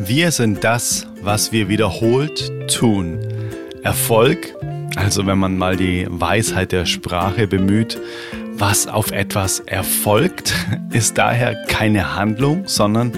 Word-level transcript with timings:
Wir 0.00 0.30
sind 0.30 0.62
das, 0.62 1.08
was 1.22 1.50
wir 1.50 1.68
wiederholt 1.68 2.70
tun. 2.72 3.18
Erfolg, 3.82 4.54
also 4.94 5.26
wenn 5.26 5.38
man 5.38 5.58
mal 5.58 5.76
die 5.76 6.06
Weisheit 6.08 6.70
der 6.70 6.86
Sprache 6.86 7.48
bemüht, 7.48 8.00
was 8.52 8.86
auf 8.86 9.10
etwas 9.10 9.58
erfolgt, 9.60 10.54
ist 10.92 11.18
daher 11.18 11.56
keine 11.66 12.14
Handlung, 12.14 12.62
sondern 12.66 13.12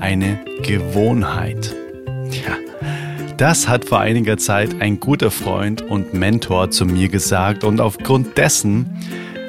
eine 0.00 0.38
Gewohnheit. 0.62 1.74
Ja, 2.30 2.56
das 3.36 3.68
hat 3.68 3.84
vor 3.84 4.00
einiger 4.00 4.38
Zeit 4.38 4.80
ein 4.80 5.00
guter 5.00 5.30
Freund 5.30 5.82
und 5.82 6.14
Mentor 6.14 6.70
zu 6.70 6.86
mir 6.86 7.08
gesagt 7.08 7.62
und 7.62 7.78
aufgrund 7.78 8.38
dessen 8.38 8.86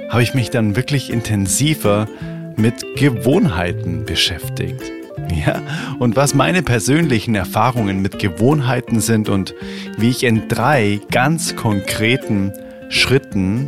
habe 0.09 0.21
ich 0.21 0.33
mich 0.33 0.49
dann 0.49 0.75
wirklich 0.75 1.09
intensiver 1.09 2.09
mit 2.57 2.85
Gewohnheiten 2.97 4.05
beschäftigt. 4.05 5.02
Ja, 5.45 5.61
und 5.99 6.15
was 6.15 6.33
meine 6.33 6.63
persönlichen 6.63 7.35
Erfahrungen 7.35 8.01
mit 8.01 8.19
Gewohnheiten 8.19 8.99
sind 8.99 9.29
und 9.29 9.53
wie 9.97 10.09
ich 10.09 10.23
in 10.23 10.47
drei 10.47 10.99
ganz 11.11 11.55
konkreten 11.55 12.53
Schritten 12.89 13.67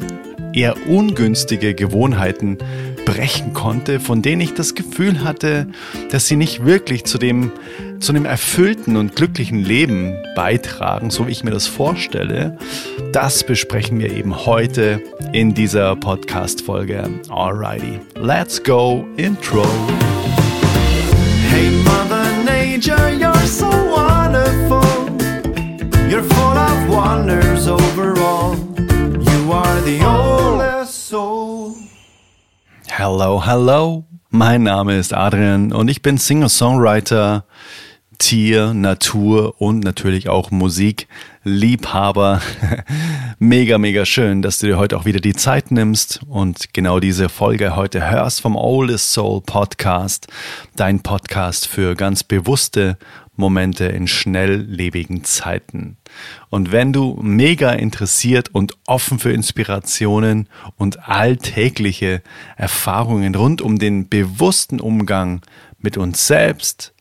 eher 0.53 0.75
ungünstige 0.87 1.73
Gewohnheiten 1.73 2.57
brechen 3.05 3.53
konnte, 3.53 3.99
von 3.99 4.21
denen 4.21 4.41
ich 4.41 4.53
das 4.53 4.73
Gefühl 4.73 5.23
hatte, 5.23 5.67
dass 6.11 6.27
sie 6.27 6.35
nicht 6.35 6.65
wirklich 6.65 7.05
zu 7.05 7.17
dem, 7.17 7.51
zu 7.99 8.11
einem 8.11 8.25
erfüllten 8.25 8.97
und 8.97 9.15
glücklichen 9.15 9.63
Leben 9.63 10.15
beitragen, 10.35 11.11
so 11.11 11.27
wie 11.27 11.31
ich 11.31 11.43
mir 11.43 11.51
das 11.51 11.67
vorstelle. 11.67 12.57
Das 13.11 13.43
besprechen 13.43 13.99
wir 13.99 14.11
eben 14.11 14.45
heute 14.45 15.01
in 15.33 15.53
dieser 15.53 15.95
Podcast-Folge. 15.95 17.09
Alrighty, 17.29 17.99
let's 18.15 18.61
go 18.63 19.05
Intro. 19.17 19.65
Hey 21.55 21.71
Mother 21.85 22.43
Nature, 22.43 23.13
you're 23.15 23.47
so 23.47 23.69
wonderful. 23.69 24.83
You're 26.09 26.27
full 26.35 26.57
of 26.69 26.89
wonders 26.89 27.69
overall. 27.69 28.57
You 29.31 29.53
are 29.53 29.79
the 29.79 30.03
oldest 30.03 31.07
soul. 31.07 31.75
Hello, 32.89 33.39
hello. 33.39 34.03
Mein 34.31 34.63
Name 34.63 34.97
ist 34.99 35.13
Adrian 35.13 35.71
und 35.71 35.87
ich 35.87 36.01
bin 36.01 36.17
Singer-Songwriter, 36.17 37.45
Tier, 38.17 38.73
Natur 38.73 39.61
und 39.61 39.83
natürlich 39.83 40.29
auch 40.29 40.51
Musikliebhaber. 40.51 42.41
mega, 43.39 43.77
mega 43.77 44.05
schön, 44.05 44.41
dass 44.41 44.59
du 44.59 44.67
dir 44.67 44.77
heute 44.77 44.97
auch 44.97 45.05
wieder 45.05 45.19
die 45.19 45.33
Zeit 45.33 45.71
nimmst 45.71 46.21
und 46.27 46.73
genau 46.73 46.99
diese 46.99 47.29
Folge 47.29 47.75
heute 47.75 48.09
hörst 48.09 48.41
vom 48.41 48.55
Oldest 48.55 49.11
Soul 49.11 49.41
Podcast, 49.41 50.27
dein 50.75 51.01
Podcast 51.01 51.67
für 51.67 51.95
ganz 51.95 52.23
bewusste 52.23 52.97
Momente 53.35 53.85
in 53.85 54.07
schnelllebigen 54.07 55.23
Zeiten. 55.23 55.97
Und 56.49 56.71
wenn 56.71 56.93
du 56.93 57.19
mega 57.21 57.71
interessiert 57.71 58.49
und 58.53 58.77
offen 58.87 59.19
für 59.19 59.31
Inspirationen 59.31 60.47
und 60.77 61.07
alltägliche 61.07 62.21
Erfahrungen 62.55 63.35
rund 63.35 63.61
um 63.61 63.77
den 63.77 64.07
bewussten 64.07 64.79
Umgang 64.79 65.41
mit 65.79 65.97
uns 65.97 66.25
selbst, 66.25 66.94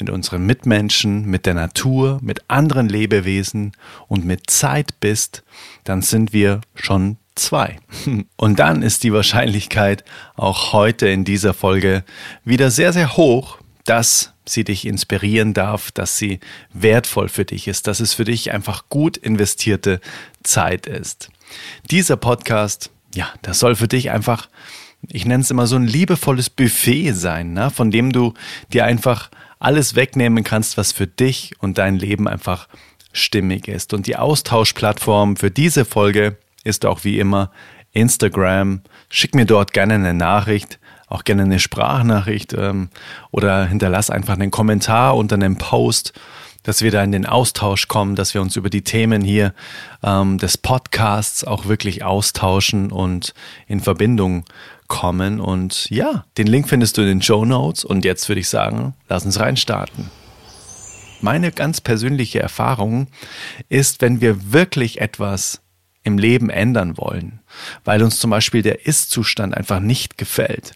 mit 0.00 0.10
unseren 0.10 0.44
Mitmenschen, 0.46 1.26
mit 1.26 1.46
der 1.46 1.54
Natur, 1.54 2.18
mit 2.22 2.42
anderen 2.48 2.88
Lebewesen 2.88 3.72
und 4.08 4.24
mit 4.24 4.50
Zeit 4.50 5.00
bist, 5.00 5.42
dann 5.84 6.02
sind 6.02 6.32
wir 6.32 6.60
schon 6.74 7.16
zwei. 7.34 7.78
Und 8.36 8.58
dann 8.58 8.82
ist 8.82 9.02
die 9.02 9.12
Wahrscheinlichkeit 9.12 10.04
auch 10.36 10.72
heute 10.72 11.08
in 11.08 11.24
dieser 11.24 11.54
Folge 11.54 12.04
wieder 12.44 12.70
sehr, 12.70 12.92
sehr 12.92 13.16
hoch, 13.16 13.58
dass 13.84 14.34
sie 14.44 14.64
dich 14.64 14.86
inspirieren 14.86 15.54
darf, 15.54 15.90
dass 15.90 16.18
sie 16.18 16.40
wertvoll 16.72 17.28
für 17.28 17.44
dich 17.44 17.68
ist, 17.68 17.86
dass 17.86 18.00
es 18.00 18.14
für 18.14 18.24
dich 18.24 18.52
einfach 18.52 18.88
gut 18.88 19.16
investierte 19.16 20.00
Zeit 20.42 20.86
ist. 20.86 21.30
Dieser 21.90 22.16
Podcast, 22.16 22.90
ja, 23.14 23.28
das 23.42 23.58
soll 23.58 23.74
für 23.74 23.88
dich 23.88 24.10
einfach, 24.10 24.48
ich 25.08 25.24
nenne 25.24 25.42
es 25.42 25.50
immer 25.50 25.66
so 25.66 25.76
ein 25.76 25.86
liebevolles 25.86 26.50
Buffet 26.50 27.12
sein, 27.12 27.52
ne, 27.52 27.70
von 27.70 27.90
dem 27.90 28.12
du 28.12 28.34
dir 28.72 28.84
einfach 28.84 29.30
alles 29.60 29.94
wegnehmen 29.94 30.42
kannst, 30.42 30.76
was 30.76 30.90
für 30.90 31.06
dich 31.06 31.52
und 31.60 31.78
dein 31.78 31.96
Leben 31.96 32.26
einfach 32.26 32.68
stimmig 33.12 33.68
ist. 33.68 33.94
Und 33.94 34.08
die 34.08 34.16
Austauschplattform 34.16 35.36
für 35.36 35.52
diese 35.52 35.84
Folge 35.84 36.36
ist 36.64 36.84
auch 36.84 37.04
wie 37.04 37.20
immer 37.20 37.52
Instagram. 37.92 38.82
Schick 39.08 39.34
mir 39.34 39.46
dort 39.46 39.72
gerne 39.72 39.94
eine 39.94 40.14
Nachricht 40.14 40.80
auch 41.10 41.24
gerne 41.24 41.42
eine 41.42 41.58
Sprachnachricht 41.58 42.54
ähm, 42.54 42.88
oder 43.30 43.66
hinterlass 43.66 44.08
einfach 44.08 44.34
einen 44.34 44.50
Kommentar 44.50 45.16
unter 45.16 45.34
einem 45.34 45.56
Post, 45.56 46.14
dass 46.62 46.82
wir 46.82 46.90
da 46.90 47.02
in 47.02 47.12
den 47.12 47.26
Austausch 47.26 47.88
kommen, 47.88 48.14
dass 48.14 48.32
wir 48.32 48.40
uns 48.40 48.56
über 48.56 48.70
die 48.70 48.84
Themen 48.84 49.22
hier 49.22 49.52
ähm, 50.02 50.38
des 50.38 50.56
Podcasts 50.56 51.44
auch 51.44 51.66
wirklich 51.66 52.04
austauschen 52.04 52.92
und 52.92 53.34
in 53.66 53.80
Verbindung 53.80 54.44
kommen. 54.90 55.40
Und 55.40 55.88
ja, 55.88 56.26
den 56.36 56.46
Link 56.46 56.68
findest 56.68 56.98
du 56.98 57.00
in 57.00 57.08
den 57.08 57.22
Show 57.22 57.46
Notes. 57.46 57.84
Und 57.84 58.04
jetzt 58.04 58.28
würde 58.28 58.40
ich 58.40 58.50
sagen, 58.50 58.94
lass 59.08 59.24
uns 59.24 59.40
reinstarten. 59.40 60.10
Meine 61.22 61.52
ganz 61.52 61.80
persönliche 61.80 62.40
Erfahrung 62.40 63.06
ist, 63.70 64.02
wenn 64.02 64.20
wir 64.20 64.52
wirklich 64.52 65.00
etwas 65.00 65.62
im 66.02 66.18
Leben 66.18 66.50
ändern 66.50 66.98
wollen, 66.98 67.40
weil 67.84 68.02
uns 68.02 68.18
zum 68.18 68.30
Beispiel 68.30 68.62
der 68.62 68.86
Ist-Zustand 68.86 69.54
einfach 69.54 69.80
nicht 69.80 70.18
gefällt, 70.18 70.74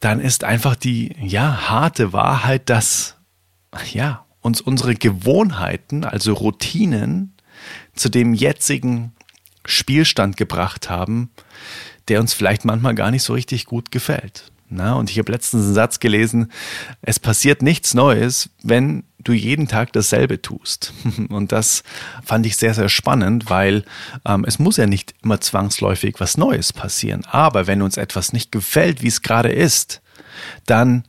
dann 0.00 0.20
ist 0.20 0.44
einfach 0.44 0.76
die, 0.76 1.14
ja, 1.20 1.68
harte 1.68 2.12
Wahrheit, 2.12 2.68
dass, 2.68 3.16
ja, 3.92 4.26
uns 4.40 4.60
unsere 4.60 4.94
Gewohnheiten, 4.94 6.04
also 6.04 6.32
Routinen, 6.32 7.34
zu 7.94 8.08
dem 8.08 8.34
jetzigen 8.34 9.12
Spielstand 9.64 10.36
gebracht 10.36 10.88
haben, 10.90 11.30
der 12.10 12.20
uns 12.20 12.34
vielleicht 12.34 12.64
manchmal 12.64 12.94
gar 12.94 13.10
nicht 13.10 13.22
so 13.22 13.32
richtig 13.32 13.64
gut 13.64 13.90
gefällt. 13.90 14.50
Na, 14.72 14.94
und 14.94 15.10
ich 15.10 15.18
habe 15.18 15.32
letztens 15.32 15.64
einen 15.64 15.74
Satz 15.74 15.98
gelesen, 15.98 16.52
es 17.02 17.18
passiert 17.18 17.60
nichts 17.60 17.92
Neues, 17.92 18.50
wenn 18.62 19.02
du 19.18 19.32
jeden 19.32 19.66
Tag 19.66 19.92
dasselbe 19.92 20.40
tust. 20.40 20.92
Und 21.28 21.50
das 21.50 21.82
fand 22.24 22.46
ich 22.46 22.56
sehr, 22.56 22.72
sehr 22.72 22.88
spannend, 22.88 23.50
weil 23.50 23.84
ähm, 24.24 24.44
es 24.46 24.60
muss 24.60 24.76
ja 24.76 24.86
nicht 24.86 25.14
immer 25.22 25.40
zwangsläufig 25.40 26.14
was 26.18 26.36
Neues 26.36 26.72
passieren. 26.72 27.24
Aber 27.26 27.66
wenn 27.66 27.82
uns 27.82 27.96
etwas 27.96 28.32
nicht 28.32 28.52
gefällt, 28.52 29.02
wie 29.02 29.08
es 29.08 29.22
gerade 29.22 29.50
ist, 29.50 30.02
dann 30.66 31.04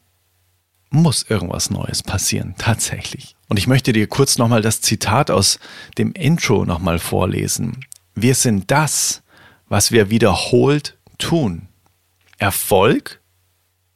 muss 0.90 1.24
irgendwas 1.24 1.70
Neues 1.70 2.02
passieren, 2.02 2.56
tatsächlich. 2.58 3.36
Und 3.48 3.58
ich 3.58 3.68
möchte 3.68 3.94
dir 3.94 4.08
kurz 4.08 4.40
nochmal 4.40 4.64
das 4.64 4.82
Zitat 4.82 5.30
aus 5.30 5.60
dem 6.00 6.14
Intro 6.14 6.66
nochmal 6.66 6.98
vorlesen. 6.98 7.86
Wir 8.16 8.36
sind 8.36 8.72
das, 8.72 9.21
was 9.72 9.94
wir 9.94 10.10
wiederholt 10.10 10.98
tun. 11.18 11.70
Erfolg 12.38 13.22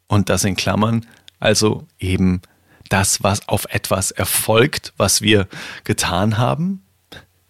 und 0.08 0.30
das 0.30 0.46
in 0.46 0.56
Klammern, 0.56 1.06
also 1.42 1.86
eben 2.00 2.42
das, 2.88 3.24
was 3.24 3.50
auf 3.50 3.66
etwas 3.66 4.12
erfolgt, 4.12 4.94
was 4.96 5.22
wir 5.22 5.50
getan 5.84 6.38
haben, 6.38 6.86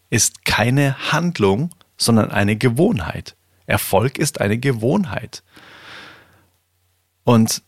ist 0.10 0.44
keine 0.44 1.12
Handlung, 1.12 1.70
sondern 1.98 2.32
eine 2.32 2.56
Gewohnheit. 2.56 3.36
Erfolg 3.68 4.18
ist 4.18 4.42
eine 4.42 4.58
Gewohnheit. 4.58 5.44
Und 7.26 7.62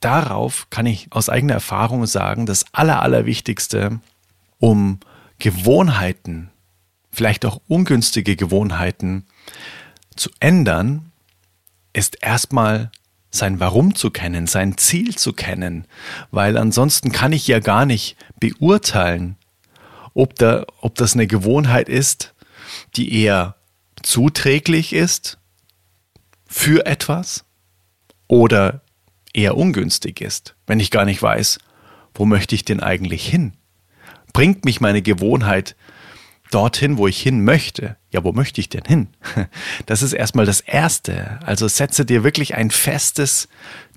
darauf 0.00 0.68
kann 0.68 0.86
ich 0.86 1.12
aus 1.12 1.28
eigener 1.28 1.54
Erfahrung 1.54 2.06
sagen, 2.06 2.44
das 2.44 2.64
Aller, 2.72 3.02
Allerwichtigste, 3.02 4.00
um 4.58 4.98
Gewohnheiten, 5.38 6.50
vielleicht 7.12 7.46
auch 7.46 7.60
ungünstige 7.68 8.34
Gewohnheiten 8.34 9.26
zu 10.16 10.30
ändern, 10.40 11.12
ist 11.92 12.18
erstmal 12.20 12.90
sein 13.30 13.60
Warum 13.60 13.94
zu 13.94 14.10
kennen, 14.10 14.46
sein 14.46 14.76
Ziel 14.78 15.16
zu 15.16 15.32
kennen, 15.32 15.86
weil 16.30 16.56
ansonsten 16.56 17.12
kann 17.12 17.32
ich 17.32 17.46
ja 17.46 17.58
gar 17.60 17.86
nicht 17.86 18.16
beurteilen, 18.40 19.36
ob, 20.14 20.34
da, 20.36 20.64
ob 20.80 20.94
das 20.94 21.14
eine 21.14 21.26
Gewohnheit 21.26 21.88
ist, 21.88 22.34
die 22.96 23.22
eher 23.22 23.56
zuträglich 24.02 24.92
ist 24.92 25.38
für 26.46 26.86
etwas 26.86 27.44
oder 28.28 28.80
eher 29.34 29.56
ungünstig 29.56 30.20
ist, 30.20 30.54
wenn 30.66 30.80
ich 30.80 30.90
gar 30.90 31.04
nicht 31.04 31.22
weiß, 31.22 31.58
wo 32.14 32.24
möchte 32.24 32.54
ich 32.54 32.64
denn 32.64 32.80
eigentlich 32.80 33.28
hin? 33.28 33.52
Bringt 34.32 34.64
mich 34.64 34.80
meine 34.80 35.02
Gewohnheit 35.02 35.76
dorthin, 36.50 36.96
wo 36.98 37.06
ich 37.06 37.20
hin 37.20 37.44
möchte. 37.44 37.96
Ja, 38.10 38.24
wo 38.24 38.32
möchte 38.32 38.60
ich 38.60 38.68
denn 38.68 38.84
hin? 38.86 39.08
Das 39.86 40.02
ist 40.02 40.12
erstmal 40.12 40.46
das 40.46 40.60
Erste. 40.60 41.38
Also 41.44 41.68
setze 41.68 42.04
dir 42.04 42.24
wirklich 42.24 42.54
ein 42.54 42.70
festes 42.70 43.48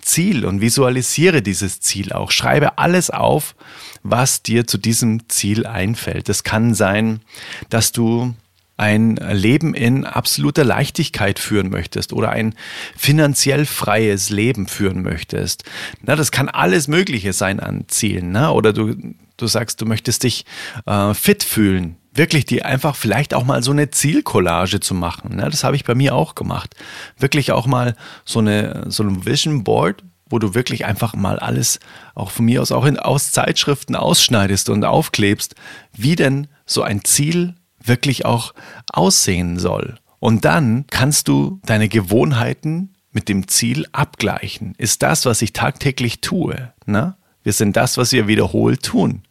Ziel 0.02 0.46
und 0.46 0.62
visualisiere 0.62 1.42
dieses 1.42 1.80
Ziel 1.80 2.14
auch. 2.14 2.32
Schreibe 2.32 2.78
alles 2.78 3.10
auf, 3.10 3.56
was 4.04 4.44
dir 4.44 4.68
zu 4.68 4.78
diesem 4.78 5.28
Ziel 5.30 5.66
einfällt. 5.66 6.30
Es 6.30 6.44
kann 6.44 6.74
sein, 6.74 7.22
dass 7.70 7.92
du 7.92 8.34
ein 8.80 9.18
Leben 9.18 9.74
in 9.74 10.06
absoluter 10.06 10.64
Leichtigkeit 10.64 11.38
führen 11.38 11.70
möchtest 11.70 12.14
oder 12.14 12.30
ein 12.30 12.56
finanziell 12.96 13.66
freies 13.66 14.30
Leben 14.30 14.68
führen 14.68 15.02
möchtest. 15.02 15.66
Na, 16.02 16.16
das 16.16 16.32
kann 16.32 16.48
alles 16.48 16.88
Mögliche 16.88 17.34
sein 17.34 17.60
an 17.60 17.86
Zielen. 17.88 18.32
Ne? 18.32 18.52
Oder 18.52 18.72
du, 18.72 18.96
du 19.36 19.48
sagst, 19.48 19.82
du 19.82 19.86
möchtest 19.86 20.24
dich 20.24 20.46
äh, 20.86 21.14
fit 21.14 21.44
fühlen. 21.44 21.98
Wirklich 22.14 22.46
die 22.46 22.64
einfach 22.64 22.96
vielleicht 22.96 23.34
auch 23.34 23.44
mal 23.44 23.62
so 23.62 23.72
eine 23.72 23.92
Zielcollage 23.92 24.80
zu 24.80 24.94
machen. 24.94 25.36
Ne? 25.36 25.48
Das 25.50 25.64
habe 25.64 25.76
ich 25.76 25.86
bei 25.86 25.96
mir 25.96 26.16
auch 26.16 26.36
gemacht. 26.36 26.76
Wirklich 27.18 27.52
auch 27.52 27.68
mal 27.68 27.96
so 28.26 28.40
eine 28.40 28.86
so 28.90 29.04
ein 29.04 29.26
Vision 29.26 29.64
Board, 29.64 30.04
wo 30.30 30.40
du 30.40 30.54
wirklich 30.54 30.86
einfach 30.86 31.16
mal 31.16 31.40
alles, 31.40 31.80
auch 32.16 32.32
von 32.32 32.46
mir 32.46 32.62
aus, 32.62 32.72
auch 32.72 32.86
in, 32.86 32.98
aus 32.98 33.32
Zeitschriften 33.32 33.96
ausschneidest 33.96 34.70
und 34.70 34.86
aufklebst, 34.86 35.56
wie 35.94 36.16
denn 36.16 36.48
so 36.66 36.84
ein 36.84 37.04
Ziel 37.04 37.56
wirklich 37.84 38.26
auch 38.26 38.54
aussehen 38.92 39.58
soll. 39.58 39.96
Und 40.20 40.46
dann 40.46 40.86
kannst 40.88 41.28
du 41.28 41.60
deine 41.66 41.90
Gewohnheiten 41.90 42.94
mit 43.12 43.30
dem 43.30 43.48
Ziel 43.48 43.88
abgleichen. 43.92 44.76
Ist 44.78 45.02
das, 45.02 45.26
was 45.26 45.42
ich 45.42 45.54
tagtäglich 45.54 46.22
tue? 46.22 46.74
Ne? 46.86 47.16
Wir 47.44 47.54
sind 47.54 47.76
das, 47.76 47.98
was 47.98 48.12
wir 48.12 48.28
wiederholt 48.28 48.84
tun. 48.84 49.24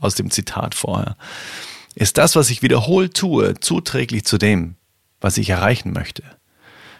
Aus 0.00 0.14
dem 0.14 0.30
Zitat 0.30 0.74
vorher. 0.74 1.16
Ist 1.98 2.16
das, 2.16 2.36
was 2.36 2.48
ich 2.50 2.62
wiederholt 2.62 3.14
tue, 3.14 3.54
zuträglich 3.58 4.24
zu 4.24 4.38
dem, 4.38 4.76
was 5.20 5.36
ich 5.36 5.50
erreichen 5.50 5.92
möchte? 5.92 6.22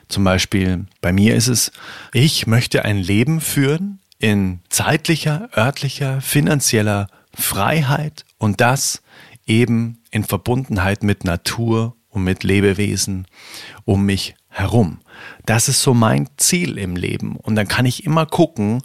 Zum 0.08 0.24
Beispiel 0.24 0.86
bei 1.00 1.12
mir 1.12 1.36
ist 1.36 1.46
es, 1.46 1.70
ich 2.12 2.48
möchte 2.48 2.84
ein 2.84 2.98
Leben 2.98 3.40
führen 3.40 4.00
in 4.18 4.58
zeitlicher, 4.70 5.50
örtlicher, 5.56 6.20
finanzieller 6.20 7.06
Freiheit 7.32 8.24
und 8.38 8.60
das 8.60 9.00
eben 9.46 10.02
in 10.10 10.24
Verbundenheit 10.24 11.04
mit 11.04 11.22
Natur 11.22 11.94
und 12.08 12.24
mit 12.24 12.42
Lebewesen 12.42 13.28
um 13.84 14.04
mich 14.04 14.34
herum. 14.48 14.98
Das 15.46 15.68
ist 15.68 15.80
so 15.80 15.94
mein 15.94 16.28
Ziel 16.38 16.76
im 16.76 16.96
Leben. 16.96 17.36
Und 17.36 17.54
dann 17.54 17.68
kann 17.68 17.86
ich 17.86 18.04
immer 18.04 18.26
gucken, 18.26 18.82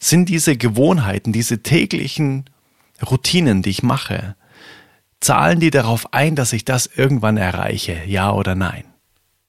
sind 0.00 0.28
diese 0.28 0.56
Gewohnheiten, 0.56 1.32
diese 1.32 1.62
täglichen 1.62 2.46
Routinen, 3.08 3.62
die 3.62 3.70
ich 3.70 3.84
mache, 3.84 4.34
zahlen 5.20 5.60
die 5.60 5.70
darauf 5.70 6.12
ein, 6.12 6.36
dass 6.36 6.52
ich 6.52 6.64
das 6.64 6.86
irgendwann 6.86 7.36
erreiche, 7.36 8.02
ja 8.06 8.32
oder 8.32 8.54
nein? 8.54 8.84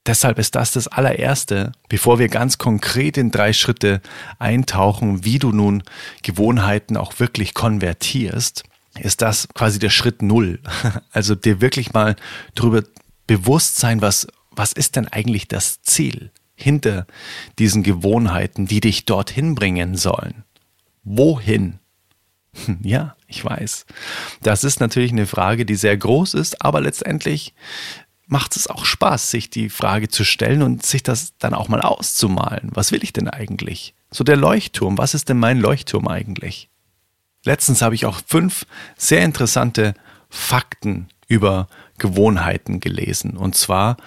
Deshalb 0.06 0.40
ist 0.40 0.56
das 0.56 0.72
das 0.72 0.88
allererste, 0.88 1.74
bevor 1.88 2.18
wir 2.18 2.28
ganz 2.28 2.58
konkret 2.58 3.18
in 3.18 3.30
drei 3.30 3.54
Schritte 3.54 4.02
eintauchen, 4.40 5.24
wie 5.24 5.38
du 5.38 5.52
nun 5.52 5.84
Gewohnheiten 6.24 6.98
auch 6.98 7.20
wirklich 7.20 7.54
konvertierst, 7.54 8.64
ist 9.00 9.22
das 9.22 9.48
quasi 9.54 9.78
der 9.80 9.92
Schritt 9.92 10.22
Null. 10.22 10.60
Also 11.12 11.36
dir 11.36 11.62
wirklich 11.62 11.94
mal 11.94 12.16
darüber 12.56 12.84
bewusst 13.28 13.78
sein, 13.78 14.02
was, 14.02 14.28
was 14.52 14.74
ist 14.74 14.96
denn 14.96 15.08
eigentlich 15.08 15.48
das 15.48 15.82
Ziel 15.84 16.32
hinter 16.56 17.06
diesen 17.60 17.84
Gewohnheiten, 17.84 18.66
die 18.66 18.82
dich 18.82 19.06
dorthin 19.06 19.56
bringen 19.56 19.96
sollen? 19.96 20.44
Wohin? 21.04 21.80
Ja, 22.82 23.16
ich 23.28 23.44
weiß. 23.44 23.86
Das 24.42 24.64
ist 24.64 24.80
natürlich 24.80 25.12
eine 25.12 25.28
Frage, 25.28 25.66
die 25.66 25.76
sehr 25.76 25.96
groß 25.96 26.34
ist, 26.34 26.62
aber 26.62 26.82
letztendlich 26.82 27.54
macht 28.28 28.56
es 28.56 28.68
auch 28.68 28.86
Spaß, 28.86 29.30
sich 29.30 29.50
die 29.50 29.70
Frage 29.70 30.08
zu 30.08 30.24
stellen 30.24 30.62
und 30.62 30.86
sich 30.86 31.04
das 31.04 31.34
dann 31.38 31.54
auch 31.54 31.68
mal 31.68 31.82
auszumalen. 31.82 32.72
Was 32.74 32.92
will 32.92 33.04
ich 33.04 33.14
denn 33.14 33.28
eigentlich? 33.28 33.94
So 34.10 34.24
der 34.24 34.38
Leuchtturm, 34.38 34.98
was 34.98 35.14
ist 35.14 35.30
denn 35.30 35.38
mein 35.38 35.60
Leuchtturm 35.60 36.08
eigentlich? 36.08 36.70
Letztens 37.44 37.82
habe 37.82 37.96
ich 37.96 38.06
auch 38.06 38.22
fünf 38.26 38.66
sehr 38.96 39.24
interessante 39.24 39.96
Fakten 40.30 41.10
über 41.28 41.68
Gewohnheiten 41.98 42.80
gelesen. 42.80 43.36
Und 43.36 43.56
zwar 43.56 43.98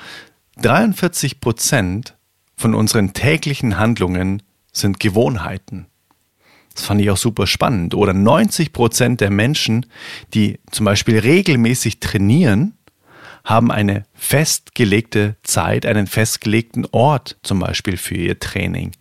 43 0.56 1.40
Prozent 1.40 2.16
von 2.56 2.74
unseren 2.74 3.12
täglichen 3.12 3.76
Handlungen 3.76 4.42
sind 4.72 5.00
Gewohnheiten. 5.00 5.86
Das 6.74 6.84
fand 6.84 7.00
ich 7.00 7.10
auch 7.10 7.16
super 7.16 7.46
spannend. 7.46 7.94
Oder 7.94 8.12
90 8.12 8.72
Prozent 8.72 9.20
der 9.20 9.30
Menschen, 9.30 9.86
die 10.34 10.58
zum 10.70 10.84
Beispiel 10.84 11.18
regelmäßig 11.18 12.00
trainieren, 12.00 12.74
haben 13.44 13.70
eine 13.70 14.04
festgelegte 14.14 15.36
Zeit, 15.42 15.86
einen 15.86 16.06
festgelegten 16.06 16.86
Ort 16.92 17.36
zum 17.42 17.60
Beispiel 17.60 17.96
für 17.96 18.16
ihr 18.16 18.38
Training. 18.38 18.92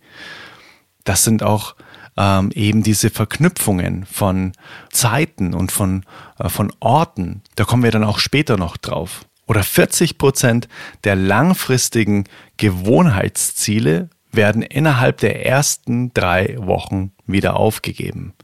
Das 1.04 1.24
sind 1.24 1.42
auch 1.42 1.74
ähm, 2.16 2.50
eben 2.54 2.82
diese 2.82 3.10
Verknüpfungen 3.10 4.04
von 4.06 4.52
Zeiten 4.92 5.54
und 5.54 5.72
von, 5.72 6.04
äh, 6.38 6.48
von 6.48 6.72
Orten. 6.80 7.42
Da 7.56 7.64
kommen 7.64 7.82
wir 7.82 7.90
dann 7.90 8.04
auch 8.04 8.18
später 8.18 8.56
noch 8.56 8.76
drauf. 8.76 9.24
Oder 9.46 9.62
40 9.62 10.16
Prozent 10.16 10.68
der 11.04 11.16
langfristigen 11.16 12.24
Gewohnheitsziele 12.56 14.08
werden 14.36 14.62
innerhalb 14.62 15.18
der 15.18 15.44
ersten 15.46 16.12
drei 16.14 16.56
Wochen 16.58 17.12
wieder 17.26 17.56
aufgegeben. 17.56 18.34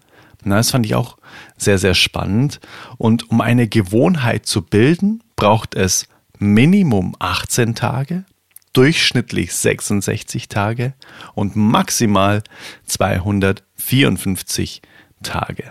Na, 0.43 0.57
das 0.57 0.71
fand 0.71 0.87
ich 0.87 0.95
auch 0.95 1.19
sehr, 1.57 1.79
sehr 1.79 1.95
spannend. 1.95 2.61
Und 2.97 3.31
um 3.31 3.41
eine 3.41 3.69
Gewohnheit 3.69 4.47
zu 4.47 4.63
bilden, 4.63 5.23
braucht 5.37 5.75
es 5.75 6.09
Minimum 6.39 7.15
18 7.19 7.75
Tage, 7.75 8.25
durchschnittlich 8.73 9.53
66 9.53 10.49
Tage 10.49 10.95
und 11.35 11.57
maximal 11.57 12.43
254 12.87 14.81
Tage. 15.23 15.71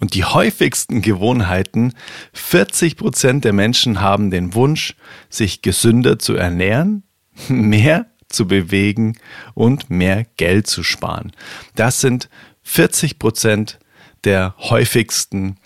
Und 0.00 0.14
die 0.14 0.24
häufigsten 0.24 1.02
Gewohnheiten, 1.02 1.94
40 2.32 2.96
Prozent 2.96 3.44
der 3.44 3.52
Menschen 3.52 4.00
haben 4.00 4.30
den 4.30 4.54
Wunsch, 4.54 4.96
sich 5.28 5.60
gesünder 5.62 6.18
zu 6.18 6.34
ernähren, 6.34 7.02
mehr 7.48 8.06
zu 8.30 8.46
bewegen 8.46 9.18
und 9.54 9.90
mehr 9.90 10.24
Geld 10.36 10.66
zu 10.66 10.82
sparen. 10.82 11.32
Das 11.74 12.00
sind 12.00 12.28
40 12.62 13.18
Prozent 13.18 13.78
der 14.24 14.54
häufigsten 14.58 15.56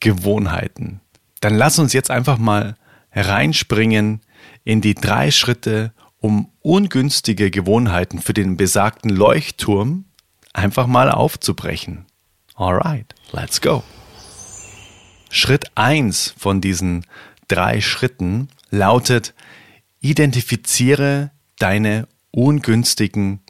Gewohnheiten. 0.00 1.00
Dann 1.40 1.54
lass 1.54 1.78
uns 1.78 1.92
jetzt 1.92 2.10
einfach 2.10 2.38
mal 2.38 2.76
hereinspringen 3.10 4.20
in 4.64 4.80
die 4.80 4.94
drei 4.94 5.30
Schritte, 5.30 5.92
um 6.18 6.50
ungünstige 6.60 7.50
Gewohnheiten 7.50 8.20
für 8.20 8.34
den 8.34 8.56
besagten 8.56 9.10
Leuchtturm 9.10 10.04
einfach 10.52 10.86
mal 10.86 11.10
aufzubrechen. 11.10 12.06
Alright, 12.54 13.14
let's 13.32 13.60
go. 13.60 13.82
Schritt 15.30 15.70
eins 15.76 16.34
von 16.36 16.60
diesen 16.60 17.06
drei 17.48 17.80
Schritten 17.80 18.48
lautet, 18.70 19.34
identifiziere 20.00 21.30
deine 21.60 22.08
ungünstigen 22.30 23.40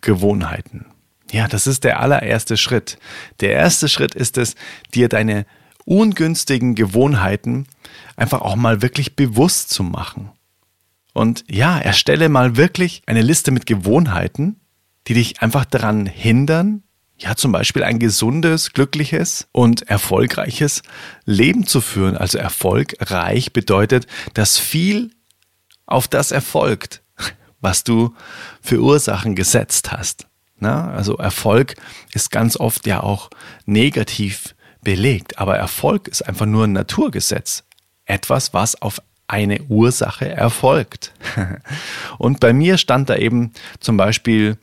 Gewohnheiten. 0.00 0.86
Ja, 1.30 1.46
das 1.46 1.66
ist 1.66 1.84
der 1.84 2.00
allererste 2.00 2.56
Schritt. 2.56 2.98
Der 3.40 3.52
erste 3.52 3.88
Schritt 3.88 4.14
ist 4.14 4.38
es, 4.38 4.54
dir 4.94 5.08
deine 5.08 5.46
ungünstigen 5.84 6.74
Gewohnheiten 6.74 7.66
einfach 8.16 8.40
auch 8.40 8.56
mal 8.56 8.82
wirklich 8.82 9.16
bewusst 9.16 9.70
zu 9.70 9.82
machen. 9.82 10.30
Und 11.12 11.44
ja, 11.50 11.78
erstelle 11.78 12.28
mal 12.28 12.56
wirklich 12.56 13.02
eine 13.06 13.22
Liste 13.22 13.50
mit 13.50 13.66
Gewohnheiten, 13.66 14.60
die 15.06 15.14
dich 15.14 15.42
einfach 15.42 15.64
daran 15.64 16.06
hindern, 16.06 16.82
ja, 17.20 17.34
zum 17.34 17.50
Beispiel 17.50 17.82
ein 17.82 17.98
gesundes, 17.98 18.72
glückliches 18.72 19.48
und 19.50 19.82
erfolgreiches 19.88 20.82
Leben 21.24 21.66
zu 21.66 21.80
führen. 21.80 22.16
Also 22.16 22.38
erfolgreich 22.38 23.52
bedeutet, 23.52 24.06
dass 24.34 24.58
viel 24.58 25.10
auf 25.86 26.06
das 26.06 26.30
erfolgt, 26.30 27.02
was 27.60 27.84
du 27.84 28.14
für 28.60 28.80
Ursachen 28.80 29.34
gesetzt 29.34 29.92
hast. 29.92 30.26
Na, 30.60 30.90
also 30.90 31.16
Erfolg 31.16 31.76
ist 32.12 32.30
ganz 32.30 32.56
oft 32.56 32.86
ja 32.86 33.02
auch 33.02 33.30
negativ 33.64 34.54
belegt, 34.82 35.38
aber 35.38 35.56
Erfolg 35.56 36.08
ist 36.08 36.22
einfach 36.22 36.46
nur 36.46 36.64
ein 36.64 36.72
Naturgesetz. 36.72 37.64
Etwas, 38.06 38.54
was 38.54 38.80
auf 38.80 39.00
eine 39.28 39.62
Ursache 39.64 40.28
erfolgt. 40.28 41.12
Und 42.18 42.40
bei 42.40 42.52
mir 42.52 42.78
stand 42.78 43.10
da 43.10 43.16
eben 43.16 43.52
zum 43.78 43.96
Beispiel 43.96 44.56